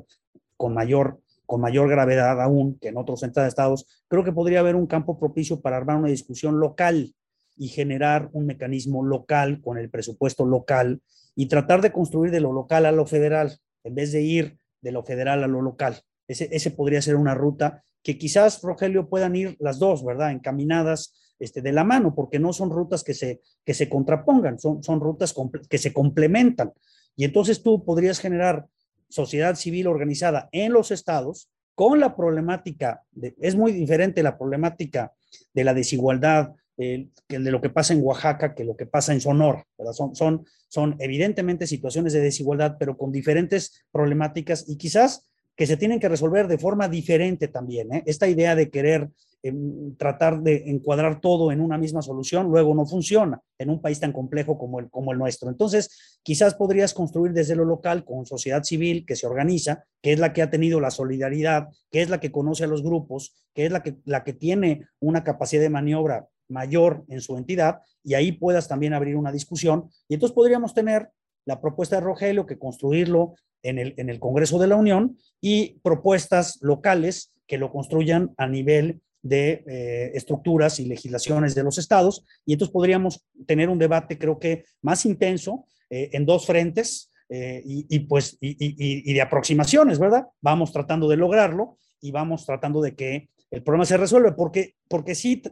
con 0.56 0.74
mayor, 0.74 1.20
con 1.44 1.60
mayor 1.60 1.88
gravedad 1.88 2.40
aún 2.40 2.78
que 2.78 2.88
en 2.88 2.96
otros 2.96 3.22
estados, 3.22 3.86
creo 4.08 4.24
que 4.24 4.32
podría 4.32 4.60
haber 4.60 4.76
un 4.76 4.86
campo 4.86 5.18
propicio 5.18 5.60
para 5.60 5.76
armar 5.76 5.96
una 5.96 6.08
discusión 6.08 6.60
local 6.60 7.14
y 7.56 7.68
generar 7.68 8.28
un 8.32 8.46
mecanismo 8.46 9.04
local 9.04 9.60
con 9.60 9.78
el 9.78 9.90
presupuesto 9.90 10.44
local 10.44 11.02
y 11.34 11.46
tratar 11.46 11.80
de 11.80 11.92
construir 11.92 12.30
de 12.30 12.40
lo 12.40 12.52
local 12.52 12.86
a 12.86 12.92
lo 12.92 13.06
federal, 13.06 13.58
en 13.82 13.94
vez 13.94 14.12
de 14.12 14.22
ir 14.22 14.58
de 14.80 14.92
lo 14.92 15.02
federal 15.02 15.42
a 15.42 15.48
lo 15.48 15.62
local. 15.62 16.00
Ese, 16.28 16.48
ese 16.52 16.70
podría 16.70 17.02
ser 17.02 17.16
una 17.16 17.34
ruta 17.34 17.82
que 18.02 18.18
quizás, 18.18 18.62
Rogelio, 18.62 19.08
puedan 19.08 19.34
ir 19.34 19.56
las 19.58 19.78
dos, 19.78 20.04
¿verdad? 20.04 20.30
Encaminadas 20.30 21.12
este, 21.38 21.62
de 21.62 21.72
la 21.72 21.84
mano, 21.84 22.14
porque 22.14 22.38
no 22.38 22.52
son 22.52 22.70
rutas 22.70 23.04
que 23.04 23.14
se, 23.14 23.40
que 23.64 23.74
se 23.74 23.88
contrapongan, 23.88 24.58
son, 24.58 24.82
son 24.82 25.00
rutas 25.00 25.34
que 25.68 25.78
se 25.78 25.92
complementan. 25.92 26.72
Y 27.14 27.24
entonces 27.24 27.62
tú 27.62 27.84
podrías 27.84 28.18
generar 28.18 28.66
sociedad 29.08 29.54
civil 29.54 29.86
organizada 29.86 30.48
en 30.52 30.72
los 30.72 30.90
estados 30.90 31.48
con 31.74 32.00
la 32.00 32.16
problemática, 32.16 33.02
es 33.38 33.54
muy 33.54 33.72
diferente 33.72 34.22
la 34.22 34.38
problemática 34.38 35.12
de 35.52 35.64
la 35.64 35.74
desigualdad 35.74 36.54
que 36.76 37.10
de 37.28 37.50
lo 37.50 37.60
que 37.60 37.70
pasa 37.70 37.94
en 37.94 38.02
Oaxaca 38.02 38.54
que 38.54 38.64
lo 38.64 38.76
que 38.76 38.86
pasa 38.86 39.12
en 39.12 39.20
Sonora. 39.20 39.66
Son, 39.92 40.14
son, 40.14 40.46
son 40.68 40.96
evidentemente 40.98 41.66
situaciones 41.66 42.12
de 42.12 42.20
desigualdad, 42.20 42.76
pero 42.78 42.96
con 42.96 43.12
diferentes 43.12 43.84
problemáticas 43.90 44.64
y 44.68 44.76
quizás 44.76 45.26
que 45.56 45.66
se 45.66 45.76
tienen 45.76 45.98
que 45.98 46.08
resolver 46.08 46.46
de 46.46 46.58
forma 46.58 46.88
diferente 46.88 47.48
también. 47.48 47.92
¿eh? 47.92 48.02
Esta 48.06 48.28
idea 48.28 48.54
de 48.54 48.70
querer 48.70 49.08
em, 49.42 49.96
tratar 49.96 50.42
de 50.42 50.64
encuadrar 50.66 51.20
todo 51.20 51.50
en 51.50 51.60
una 51.60 51.78
misma 51.78 52.02
solución, 52.02 52.48
luego 52.48 52.74
no 52.74 52.84
funciona 52.84 53.40
en 53.58 53.70
un 53.70 53.80
país 53.80 53.98
tan 53.98 54.12
complejo 54.12 54.58
como 54.58 54.80
el, 54.80 54.90
como 54.90 55.12
el 55.12 55.18
nuestro. 55.18 55.48
Entonces, 55.48 56.20
quizás 56.22 56.54
podrías 56.54 56.92
construir 56.92 57.32
desde 57.32 57.56
lo 57.56 57.64
local 57.64 58.04
con 58.04 58.26
sociedad 58.26 58.62
civil 58.62 59.06
que 59.06 59.16
se 59.16 59.26
organiza, 59.26 59.84
que 60.02 60.12
es 60.12 60.18
la 60.18 60.32
que 60.34 60.42
ha 60.42 60.50
tenido 60.50 60.78
la 60.78 60.90
solidaridad, 60.90 61.68
que 61.90 62.02
es 62.02 62.10
la 62.10 62.20
que 62.20 62.30
conoce 62.30 62.64
a 62.64 62.68
los 62.68 62.82
grupos, 62.82 63.34
que 63.54 63.64
es 63.64 63.72
la 63.72 63.82
que, 63.82 63.96
la 64.04 64.24
que 64.24 64.34
tiene 64.34 64.86
una 65.00 65.24
capacidad 65.24 65.62
de 65.62 65.70
maniobra 65.70 66.28
mayor 66.48 67.04
en 67.08 67.20
su 67.20 67.36
entidad, 67.36 67.80
y 68.04 68.14
ahí 68.14 68.32
puedas 68.32 68.68
también 68.68 68.92
abrir 68.92 69.16
una 69.16 69.32
discusión. 69.32 69.88
Y 70.06 70.14
entonces 70.14 70.34
podríamos 70.34 70.74
tener 70.74 71.10
la 71.46 71.60
propuesta 71.60 71.96
de 71.96 72.02
Rogelio, 72.02 72.44
que 72.44 72.58
construirlo 72.58 73.34
en 73.62 73.78
el, 73.78 73.94
en 73.96 74.10
el 74.10 74.20
Congreso 74.20 74.58
de 74.58 74.66
la 74.66 74.76
Unión 74.76 75.16
y 75.40 75.78
propuestas 75.82 76.58
locales 76.60 77.32
que 77.46 77.58
lo 77.58 77.70
construyan 77.70 78.34
a 78.36 78.46
nivel 78.46 79.00
de 79.22 79.64
eh, 79.66 80.10
estructuras 80.14 80.78
y 80.78 80.86
legislaciones 80.86 81.54
de 81.54 81.64
los 81.64 81.78
estados. 81.78 82.24
Y 82.44 82.52
entonces 82.52 82.72
podríamos 82.72 83.24
tener 83.46 83.68
un 83.68 83.78
debate, 83.78 84.18
creo 84.18 84.38
que 84.38 84.64
más 84.82 85.04
intenso, 85.06 85.64
eh, 85.90 86.10
en 86.12 86.26
dos 86.26 86.46
frentes 86.46 87.10
eh, 87.28 87.62
y, 87.64 88.00
pues, 88.00 88.36
y, 88.40 88.56
y, 88.58 89.12
de 89.12 89.20
aproximaciones, 89.20 89.98
¿verdad? 89.98 90.26
Vamos 90.40 90.72
tratando 90.72 91.08
de 91.08 91.16
lograrlo 91.16 91.78
y 92.00 92.12
vamos 92.12 92.46
tratando 92.46 92.80
de 92.80 92.94
que 92.94 93.30
el 93.50 93.62
problema 93.62 93.84
se 93.84 93.96
resuelva, 93.96 94.36
porque, 94.36 94.74
porque 94.88 95.14
sí, 95.14 95.42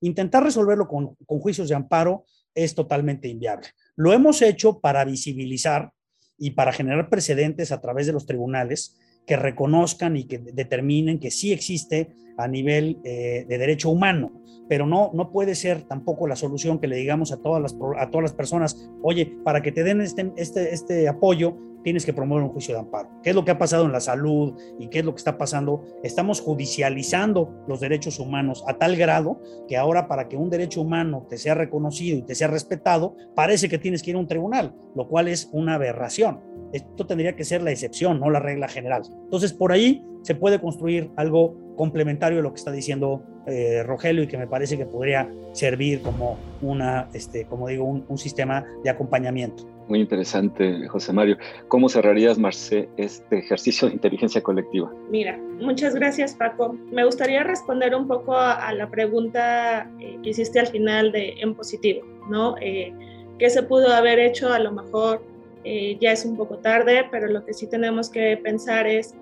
intentar 0.00 0.42
resolverlo 0.42 0.88
con, 0.88 1.16
con 1.26 1.40
juicios 1.40 1.68
de 1.68 1.74
amparo 1.74 2.24
es 2.54 2.74
totalmente 2.74 3.28
inviable. 3.28 3.68
Lo 3.96 4.12
hemos 4.12 4.42
hecho 4.42 4.80
para 4.80 5.04
visibilizar 5.04 5.92
y 6.38 6.50
para 6.50 6.72
generar 6.72 7.08
precedentes 7.08 7.72
a 7.72 7.80
través 7.80 8.06
de 8.06 8.12
los 8.12 8.26
tribunales 8.26 8.98
que 9.26 9.36
reconozcan 9.36 10.16
y 10.16 10.24
que 10.24 10.38
determinen 10.38 11.18
que 11.18 11.30
sí 11.30 11.52
existe 11.52 12.14
a 12.36 12.48
nivel 12.48 12.98
eh, 13.04 13.44
de 13.48 13.58
derecho 13.58 13.90
humano, 13.90 14.42
pero 14.68 14.86
no, 14.86 15.10
no 15.14 15.30
puede 15.30 15.54
ser 15.54 15.82
tampoco 15.82 16.26
la 16.26 16.36
solución 16.36 16.80
que 16.80 16.88
le 16.88 16.96
digamos 16.96 17.30
a 17.30 17.36
todas 17.36 17.62
las, 17.62 17.76
a 17.98 18.10
todas 18.10 18.22
las 18.22 18.32
personas, 18.32 18.90
oye, 19.02 19.26
para 19.44 19.62
que 19.62 19.70
te 19.70 19.84
den 19.84 20.00
este, 20.00 20.32
este, 20.36 20.72
este 20.72 21.08
apoyo, 21.08 21.56
tienes 21.82 22.06
que 22.06 22.12
promover 22.12 22.44
un 22.44 22.50
juicio 22.50 22.74
de 22.74 22.80
amparo. 22.80 23.08
¿Qué 23.22 23.30
es 23.30 23.36
lo 23.36 23.44
que 23.44 23.50
ha 23.50 23.58
pasado 23.58 23.84
en 23.84 23.92
la 23.92 24.00
salud 24.00 24.58
y 24.78 24.88
qué 24.88 25.00
es 25.00 25.04
lo 25.04 25.12
que 25.12 25.18
está 25.18 25.38
pasando? 25.38 25.84
Estamos 26.02 26.40
judicializando 26.40 27.64
los 27.68 27.80
derechos 27.80 28.18
humanos 28.18 28.64
a 28.66 28.78
tal 28.78 28.96
grado 28.96 29.40
que 29.68 29.76
ahora 29.76 30.08
para 30.08 30.28
que 30.28 30.36
un 30.36 30.50
derecho 30.50 30.80
humano 30.80 31.26
te 31.28 31.38
sea 31.38 31.54
reconocido 31.54 32.18
y 32.18 32.22
te 32.22 32.34
sea 32.34 32.48
respetado, 32.48 33.16
parece 33.34 33.68
que 33.68 33.78
tienes 33.78 34.02
que 34.02 34.10
ir 34.10 34.16
a 34.16 34.20
un 34.20 34.28
tribunal, 34.28 34.74
lo 34.94 35.08
cual 35.08 35.28
es 35.28 35.48
una 35.52 35.74
aberración. 35.74 36.40
Esto 36.72 37.06
tendría 37.06 37.36
que 37.36 37.44
ser 37.44 37.62
la 37.62 37.70
excepción, 37.70 38.20
no 38.20 38.30
la 38.30 38.40
regla 38.40 38.68
general. 38.68 39.02
Entonces, 39.24 39.52
por 39.52 39.72
ahí 39.72 40.04
se 40.22 40.34
puede 40.34 40.60
construir 40.60 41.10
algo 41.16 41.56
complementario 41.76 42.38
a 42.38 42.42
lo 42.42 42.52
que 42.52 42.58
está 42.58 42.70
diciendo 42.70 43.22
eh, 43.46 43.82
Rogelio 43.82 44.22
y 44.22 44.26
que 44.26 44.38
me 44.38 44.46
parece 44.46 44.78
que 44.78 44.86
podría 44.86 45.28
servir 45.52 46.00
como 46.00 46.38
una, 46.60 47.08
este, 47.12 47.44
como 47.44 47.68
digo, 47.68 47.84
un, 47.84 48.04
un 48.08 48.18
sistema 48.18 48.64
de 48.84 48.90
acompañamiento. 48.90 49.66
Muy 49.88 50.00
interesante, 50.00 50.86
José 50.88 51.12
Mario. 51.12 51.36
¿Cómo 51.68 51.88
cerrarías, 51.88 52.38
Marce, 52.38 52.88
este 52.96 53.38
ejercicio 53.38 53.88
de 53.88 53.94
inteligencia 53.94 54.40
colectiva? 54.40 54.92
Mira, 55.10 55.36
muchas 55.60 55.94
gracias, 55.94 56.34
Paco. 56.34 56.76
Me 56.90 57.04
gustaría 57.04 57.42
responder 57.42 57.94
un 57.94 58.06
poco 58.06 58.36
a, 58.36 58.72
la 58.72 58.88
pregunta 58.88 59.90
eh, 60.00 60.18
que 60.22 60.30
hiciste 60.30 60.60
al 60.60 60.68
final 60.68 61.10
de 61.10 61.34
en 61.40 61.54
positivo, 61.54 62.02
¿no? 62.30 62.54
Eh, 62.60 62.92
¿Qué 63.38 63.50
se 63.50 63.62
pudo 63.64 63.92
haber 63.92 64.20
hecho? 64.20 64.52
A 64.52 64.60
lo 64.60 64.70
mejor 64.70 65.24
eh, 65.64 65.98
ya 66.00 66.12
es 66.12 66.24
un 66.24 66.36
poco 66.36 66.58
tarde, 66.58 67.04
pero 67.10 67.26
lo 67.26 67.44
que 67.44 67.52
sí 67.52 67.66
tenemos 67.66 68.08
que 68.08 68.36
pensar 68.36 68.86
es 68.86 69.14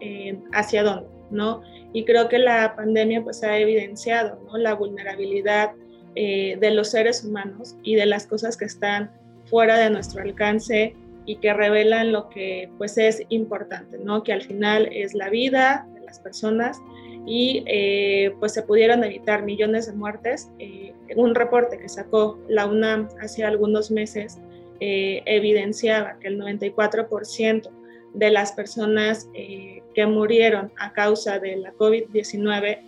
hacia 0.52 0.82
dónde, 0.82 1.08
¿no? 1.30 1.62
Y 1.94 2.04
creo 2.04 2.28
que 2.28 2.38
la 2.38 2.76
pandemia 2.76 3.24
pues 3.24 3.42
ha 3.42 3.56
evidenciado. 3.58 4.38
La 4.52 4.74
vulnerabilidad 4.74 5.72
de 6.14 6.70
los 6.74 6.90
seres 6.90 7.24
humanos 7.24 7.76
y 7.84 7.94
de 7.94 8.04
las 8.04 8.26
cosas 8.26 8.56
que 8.56 8.64
están 8.64 9.12
fuera 9.50 9.78
de 9.78 9.90
nuestro 9.90 10.22
alcance 10.22 10.94
y 11.26 11.36
que 11.36 11.52
revelan 11.52 12.12
lo 12.12 12.28
que 12.28 12.70
pues 12.78 12.96
es 12.96 13.22
importante, 13.28 13.98
¿no? 13.98 14.22
Que 14.22 14.32
al 14.32 14.42
final 14.42 14.88
es 14.92 15.14
la 15.14 15.28
vida 15.28 15.86
de 15.94 16.00
las 16.00 16.20
personas 16.20 16.80
y 17.26 17.62
eh, 17.66 18.34
pues 18.38 18.52
se 18.52 18.62
pudieron 18.62 19.04
evitar 19.04 19.42
millones 19.42 19.86
de 19.86 19.92
muertes. 19.92 20.50
Eh, 20.58 20.94
un 21.16 21.34
reporte 21.34 21.78
que 21.78 21.88
sacó 21.88 22.38
la 22.48 22.66
UNAM 22.66 23.08
hace 23.20 23.44
algunos 23.44 23.90
meses 23.90 24.38
eh, 24.80 25.22
evidenciaba 25.26 26.18
que 26.20 26.28
el 26.28 26.40
94% 26.40 27.70
de 28.14 28.30
las 28.30 28.52
personas 28.52 29.28
que 29.32 30.06
murieron 30.06 30.72
a 30.78 30.92
causa 30.92 31.38
de 31.38 31.56
la 31.58 31.72
COVID-19 31.74 32.78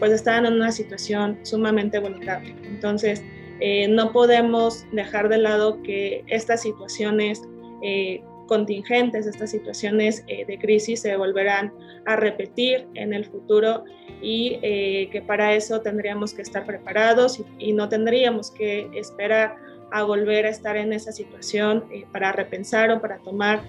pues 0.00 0.10
estaban 0.10 0.46
en 0.46 0.54
una 0.54 0.72
situación 0.72 1.38
sumamente 1.42 2.00
vulnerable. 2.00 2.56
Entonces, 2.64 3.22
eh, 3.66 3.88
no 3.88 4.12
podemos 4.12 4.84
dejar 4.92 5.30
de 5.30 5.38
lado 5.38 5.82
que 5.82 6.22
estas 6.26 6.60
situaciones 6.60 7.40
eh, 7.80 8.22
contingentes, 8.46 9.26
estas 9.26 9.52
situaciones 9.52 10.22
eh, 10.26 10.44
de 10.44 10.58
crisis 10.58 11.00
se 11.00 11.16
volverán 11.16 11.72
a 12.04 12.14
repetir 12.14 12.86
en 12.92 13.14
el 13.14 13.24
futuro 13.24 13.84
y 14.20 14.58
que 14.60 15.22
para 15.26 15.54
eso 15.54 15.80
tendríamos 15.80 16.34
que 16.34 16.42
estar 16.42 16.66
preparados 16.66 17.42
y, 17.58 17.72
no 17.72 17.88
tendríamos 17.88 18.50
que 18.50 18.90
esperar 18.92 19.56
a 19.90 20.02
volver 20.02 20.44
a 20.44 20.50
estar 20.50 20.76
en 20.76 20.92
esa 20.92 21.12
situación 21.12 21.86
para 22.12 22.32
repensar 22.32 22.90
o 22.90 23.00
para 23.00 23.18
tomar 23.20 23.62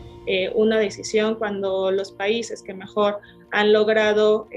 una 0.55 0.77
decisión 0.77 1.35
cuando 1.35 1.91
los 1.91 2.11
países 2.11 2.61
que 2.61 2.73
mejor 2.73 3.19
han 3.51 3.71
logrado 3.71 4.49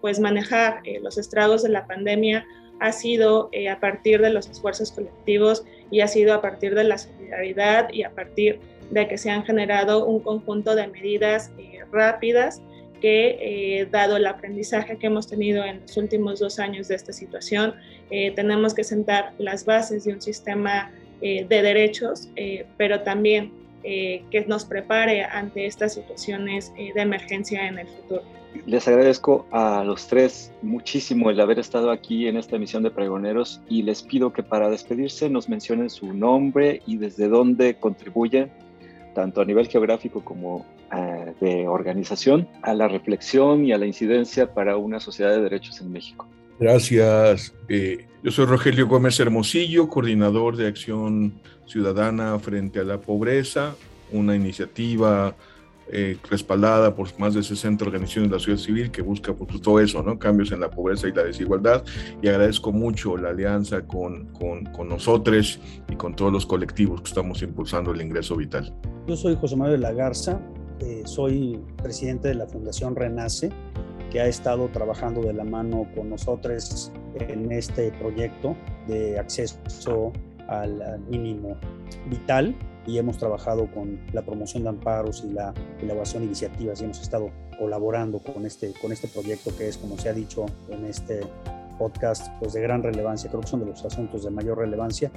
pues 0.00 0.20
manejar 0.20 0.82
los 1.02 1.18
estragos 1.18 1.64
de 1.64 1.70
la 1.70 1.86
pandemia 1.86 2.46
ha 2.80 2.92
sido 2.92 3.48
eh, 3.52 3.68
a 3.68 3.80
partir 3.80 4.20
de 4.20 4.30
los 4.30 4.48
esfuerzos 4.48 4.92
colectivos 4.92 5.64
y 5.90 6.00
ha 6.00 6.08
sido 6.08 6.34
a 6.34 6.42
partir 6.42 6.74
de 6.74 6.84
la 6.84 6.98
solidaridad 6.98 7.92
y 7.92 8.02
a 8.02 8.10
partir 8.10 8.60
de 8.90 9.08
que 9.08 9.18
se 9.18 9.30
han 9.30 9.44
generado 9.44 10.04
un 10.04 10.20
conjunto 10.20 10.74
de 10.74 10.86
medidas 10.88 11.50
eh, 11.58 11.80
rápidas 11.90 12.62
que, 13.00 13.80
eh, 13.80 13.88
dado 13.90 14.16
el 14.16 14.26
aprendizaje 14.26 14.96
que 14.96 15.06
hemos 15.06 15.26
tenido 15.28 15.64
en 15.64 15.80
los 15.82 15.96
últimos 15.96 16.40
dos 16.40 16.58
años 16.58 16.88
de 16.88 16.94
esta 16.94 17.12
situación, 17.12 17.74
tenemos 18.08 18.72
que 18.72 18.84
sentar 18.84 19.34
las 19.38 19.66
bases 19.66 20.04
de 20.04 20.14
un 20.14 20.22
sistema 20.22 20.90
de 21.20 21.44
derechos, 21.48 22.30
pero 22.78 23.02
también 23.02 23.52
que 23.82 24.44
nos 24.46 24.64
prepare 24.64 25.24
ante 25.24 25.66
estas 25.66 25.94
situaciones 25.94 26.72
de 26.74 27.00
emergencia 27.00 27.66
en 27.66 27.80
el 27.80 27.88
futuro. 27.88 28.35
Les 28.66 28.86
agradezco 28.88 29.46
a 29.50 29.84
los 29.84 30.06
tres 30.06 30.52
muchísimo 30.62 31.30
el 31.30 31.40
haber 31.40 31.58
estado 31.58 31.90
aquí 31.90 32.26
en 32.26 32.36
esta 32.36 32.56
emisión 32.56 32.82
de 32.82 32.90
Pregoneros 32.90 33.60
y 33.68 33.82
les 33.82 34.02
pido 34.02 34.32
que 34.32 34.42
para 34.42 34.70
despedirse 34.70 35.28
nos 35.28 35.48
mencionen 35.48 35.90
su 35.90 36.12
nombre 36.12 36.82
y 36.86 36.96
desde 36.96 37.28
dónde 37.28 37.76
contribuyen, 37.76 38.50
tanto 39.14 39.40
a 39.40 39.44
nivel 39.44 39.68
geográfico 39.68 40.24
como 40.24 40.66
eh, 40.92 41.34
de 41.40 41.68
organización, 41.68 42.48
a 42.62 42.74
la 42.74 42.88
reflexión 42.88 43.64
y 43.64 43.72
a 43.72 43.78
la 43.78 43.86
incidencia 43.86 44.54
para 44.54 44.76
una 44.76 45.00
sociedad 45.00 45.30
de 45.30 45.42
derechos 45.42 45.80
en 45.80 45.92
México. 45.92 46.26
Gracias. 46.58 47.54
Eh, 47.68 48.06
yo 48.22 48.30
soy 48.30 48.46
Rogelio 48.46 48.86
Gómez 48.86 49.20
Hermosillo, 49.20 49.88
coordinador 49.88 50.56
de 50.56 50.68
Acción 50.68 51.34
Ciudadana 51.66 52.38
frente 52.38 52.80
a 52.80 52.84
la 52.84 53.00
Pobreza, 53.00 53.74
una 54.12 54.34
iniciativa 54.34 55.34
eh, 55.92 56.16
respaldada 56.28 56.94
por 56.94 57.08
más 57.18 57.34
de 57.34 57.42
60 57.42 57.84
organizaciones 57.84 58.30
de 58.30 58.36
la 58.36 58.40
sociedad 58.40 58.58
civil 58.58 58.90
que 58.90 59.02
busca 59.02 59.32
por 59.32 59.46
pues, 59.46 59.60
todo 59.60 59.78
eso, 59.78 60.02
¿no? 60.02 60.18
cambios 60.18 60.50
en 60.50 60.60
la 60.60 60.70
pobreza 60.70 61.06
y 61.08 61.12
la 61.12 61.22
desigualdad. 61.22 61.84
Y 62.22 62.28
agradezco 62.28 62.72
mucho 62.72 63.16
la 63.16 63.30
alianza 63.30 63.86
con, 63.86 64.26
con, 64.32 64.64
con 64.66 64.88
nosotros 64.88 65.60
y 65.88 65.94
con 65.94 66.16
todos 66.16 66.32
los 66.32 66.44
colectivos 66.44 67.02
que 67.02 67.08
estamos 67.08 67.40
impulsando 67.42 67.92
el 67.92 68.00
ingreso 68.00 68.36
vital. 68.36 68.74
Yo 69.06 69.16
soy 69.16 69.36
José 69.36 69.56
Manuel 69.56 69.80
de 69.80 69.86
la 69.86 69.92
Garza, 69.92 70.40
eh, 70.80 71.02
soy 71.04 71.60
presidente 71.80 72.28
de 72.28 72.34
la 72.34 72.46
Fundación 72.46 72.96
Renace, 72.96 73.50
que 74.10 74.20
ha 74.20 74.26
estado 74.26 74.68
trabajando 74.68 75.22
de 75.22 75.32
la 75.32 75.44
mano 75.44 75.86
con 75.94 76.10
nosotros 76.10 76.92
en 77.18 77.50
este 77.52 77.92
proyecto 77.92 78.56
de 78.86 79.18
acceso 79.18 80.12
al 80.48 81.00
mínimo 81.08 81.56
vital 82.08 82.54
y 82.86 82.98
hemos 82.98 83.18
trabajado 83.18 83.70
con 83.72 84.00
la 84.12 84.22
promoción 84.22 84.62
de 84.64 84.68
amparos 84.70 85.24
y 85.24 85.32
la 85.32 85.52
elaboración 85.80 86.22
de 86.22 86.26
iniciativas 86.26 86.80
y 86.80 86.84
hemos 86.84 87.00
estado 87.00 87.30
colaborando 87.58 88.18
con 88.18 88.46
este, 88.46 88.72
con 88.80 88.92
este 88.92 89.08
proyecto 89.08 89.56
que 89.56 89.68
es, 89.68 89.76
como 89.76 89.98
se 89.98 90.08
ha 90.08 90.12
dicho 90.12 90.46
en 90.68 90.84
este 90.84 91.20
podcast, 91.78 92.28
pues 92.40 92.52
de 92.52 92.60
gran 92.60 92.82
relevancia, 92.82 93.30
creo 93.30 93.42
que 93.42 93.48
son 93.48 93.60
de 93.60 93.66
los 93.66 93.84
asuntos 93.84 94.24
de 94.24 94.30
mayor 94.30 94.58
relevancia 94.58 95.10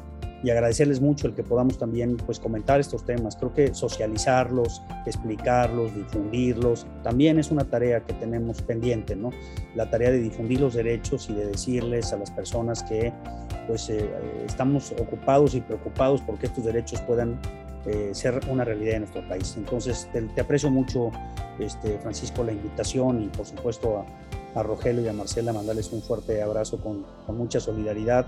y 0.44 0.50
agradecerles 0.50 1.02
mucho 1.02 1.28
el 1.28 1.36
que 1.36 1.44
podamos 1.44 1.78
también 1.78 2.18
pues 2.18 2.40
comentar 2.40 2.80
estos 2.80 3.06
temas. 3.06 3.36
Creo 3.36 3.54
que 3.54 3.74
socializarlos, 3.74 4.82
explicarlos, 5.06 5.94
difundirlos, 5.96 6.86
también 7.04 7.40
es 7.40 7.52
una 7.52 7.66
tarea 7.66 8.02
que 8.02 8.14
tenemos 8.14 8.62
pendiente, 8.62 9.16
¿no? 9.16 9.32
La 9.76 9.90
tarea 9.90 10.12
de 10.12 10.20
difundir 10.20 10.62
los 10.62 10.74
derechos 10.74 11.30
y 11.30 11.34
de 11.34 11.48
decirles 11.48 12.14
a 12.14 12.18
las 12.18 12.32
personas 12.32 12.84
que 12.84 13.12
pues 13.68 13.90
eh, 13.90 14.10
estamos 14.46 14.94
ocupados 14.94 15.54
y 15.56 15.62
preocupados 15.62 16.22
porque 16.22 16.48
estos 16.48 16.66
derechos 16.66 17.02
puedan 17.02 17.40
eh, 17.86 18.10
ser 18.14 18.40
una 18.50 18.66
realidad 18.66 18.96
en 18.96 19.02
nuestro 19.02 19.28
país. 19.28 19.56
Entonces, 19.58 20.10
te, 20.12 20.42
aprecio 20.42 20.70
mucho, 20.70 21.12
este, 21.60 21.98
Francisco, 22.00 22.44
la 22.44 22.52
invitación 22.52 23.24
y 23.24 23.28
por 23.28 23.46
supuesto 23.46 24.00
a, 24.00 24.06
Rogelio 24.56 25.04
y 25.04 25.08
a 25.08 25.14
Marcela 25.14 25.54
mandarles 25.54 25.92
un 25.92 26.02
fuerte 26.02 26.42
abrazo 26.42 26.78
con, 26.78 27.06
mucha 27.36 27.60
solidaridad 27.60 28.26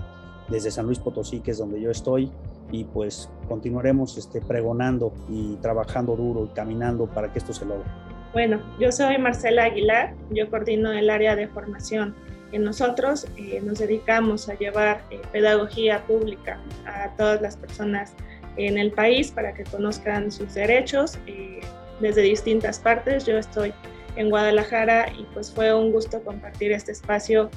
desde 0.48 0.70
San 0.70 0.86
Luis 0.86 0.98
Potosí, 0.98 1.40
que 1.40 1.52
es 1.52 1.58
donde 1.58 1.80
yo 1.80 1.90
estoy, 1.90 2.30
y 2.70 2.84
pues 2.84 3.28
continuaremos 3.48 4.16
este, 4.16 4.40
pregonando 4.40 5.12
y 5.28 5.56
trabajando 5.56 6.16
duro 6.16 6.44
y 6.44 6.54
caminando 6.54 7.06
para 7.06 7.32
que 7.32 7.38
esto 7.38 7.52
se 7.52 7.64
logre. 7.64 7.84
Bueno, 8.32 8.60
yo 8.80 8.90
soy 8.92 9.18
Marcela 9.18 9.64
Aguilar, 9.64 10.14
yo 10.30 10.48
coordino 10.48 10.92
el 10.92 11.10
área 11.10 11.36
de 11.36 11.48
formación. 11.48 12.14
Nosotros 12.58 13.26
eh, 13.36 13.60
nos 13.62 13.78
dedicamos 13.78 14.48
a 14.48 14.54
llevar 14.54 15.02
eh, 15.10 15.20
pedagogía 15.32 16.06
pública 16.06 16.58
a 16.86 17.14
todas 17.16 17.40
las 17.40 17.56
personas 17.56 18.14
en 18.56 18.76
el 18.76 18.92
país 18.92 19.30
para 19.30 19.54
que 19.54 19.64
conozcan 19.64 20.30
sus 20.30 20.54
derechos 20.54 21.18
eh, 21.26 21.60
desde 22.00 22.22
distintas 22.22 22.78
partes. 22.78 23.24
Yo 23.24 23.38
estoy 23.38 23.72
en 24.16 24.30
Guadalajara 24.30 25.12
y 25.12 25.24
pues 25.34 25.52
fue 25.52 25.74
un 25.74 25.92
gusto 25.92 26.22
compartir 26.22 26.72
este 26.72 26.92
espacio 26.92 27.50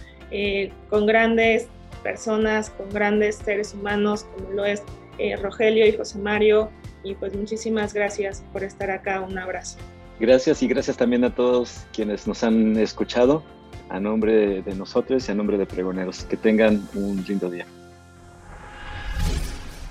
con 0.90 1.06
grandes 1.06 1.68
personas, 2.04 2.70
con 2.70 2.90
grandes 2.90 3.38
seres 3.38 3.74
humanos 3.74 4.26
como 4.36 4.52
lo 4.52 4.66
es 4.66 4.84
Rogelio 5.42 5.88
y 5.88 5.96
José 5.96 6.20
Mario. 6.20 6.70
Y 7.04 7.14
pues 7.16 7.36
muchísimas 7.36 7.94
gracias 7.94 8.44
por 8.52 8.64
estar 8.64 8.90
acá. 8.90 9.22
Un 9.22 9.38
abrazo. 9.38 9.78
Gracias 10.20 10.64
y 10.64 10.68
gracias 10.68 10.98
también 10.98 11.24
a 11.24 11.34
todos 11.34 11.86
quienes 11.94 12.26
nos 12.26 12.44
han 12.44 12.78
escuchado, 12.78 13.44
a 13.90 14.00
nombre 14.00 14.62
de 14.62 14.76
nosotros 14.76 15.28
y 15.28 15.32
a 15.32 15.36
nombre 15.36 15.58
de 15.58 15.66
Pregoneros. 15.66 16.24
Que 16.24 16.38
tengan 16.38 16.88
un 16.96 17.24
lindo 17.28 17.50
día. 17.50 17.66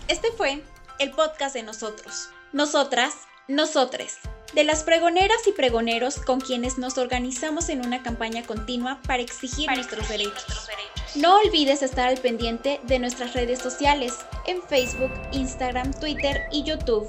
Este 0.08 0.32
fue 0.32 0.62
el 0.98 1.10
podcast 1.12 1.54
de 1.54 1.62
nosotros, 1.62 2.28
nosotras, 2.52 3.14
nosotres, 3.48 4.18
de 4.54 4.64
las 4.64 4.84
pregoneras 4.84 5.46
y 5.46 5.52
pregoneros 5.52 6.18
con 6.18 6.40
quienes 6.40 6.78
nos 6.78 6.98
organizamos 6.98 7.68
en 7.68 7.84
una 7.84 8.02
campaña 8.02 8.42
continua 8.44 9.00
para 9.06 9.22
exigir, 9.22 9.68
nuestros, 9.70 10.08
derechos. 10.08 10.68
No 11.14 11.36
olvides 11.38 11.82
estar 11.82 12.08
al 12.08 12.18
pendiente 12.18 12.80
de 12.84 12.98
nuestras 12.98 13.34
redes 13.34 13.58
sociales 13.58 14.14
en 14.46 14.62
Facebook, 14.62 15.12
Instagram, 15.32 15.92
Twitter 15.92 16.42
y 16.52 16.62
YouTube 16.62 17.08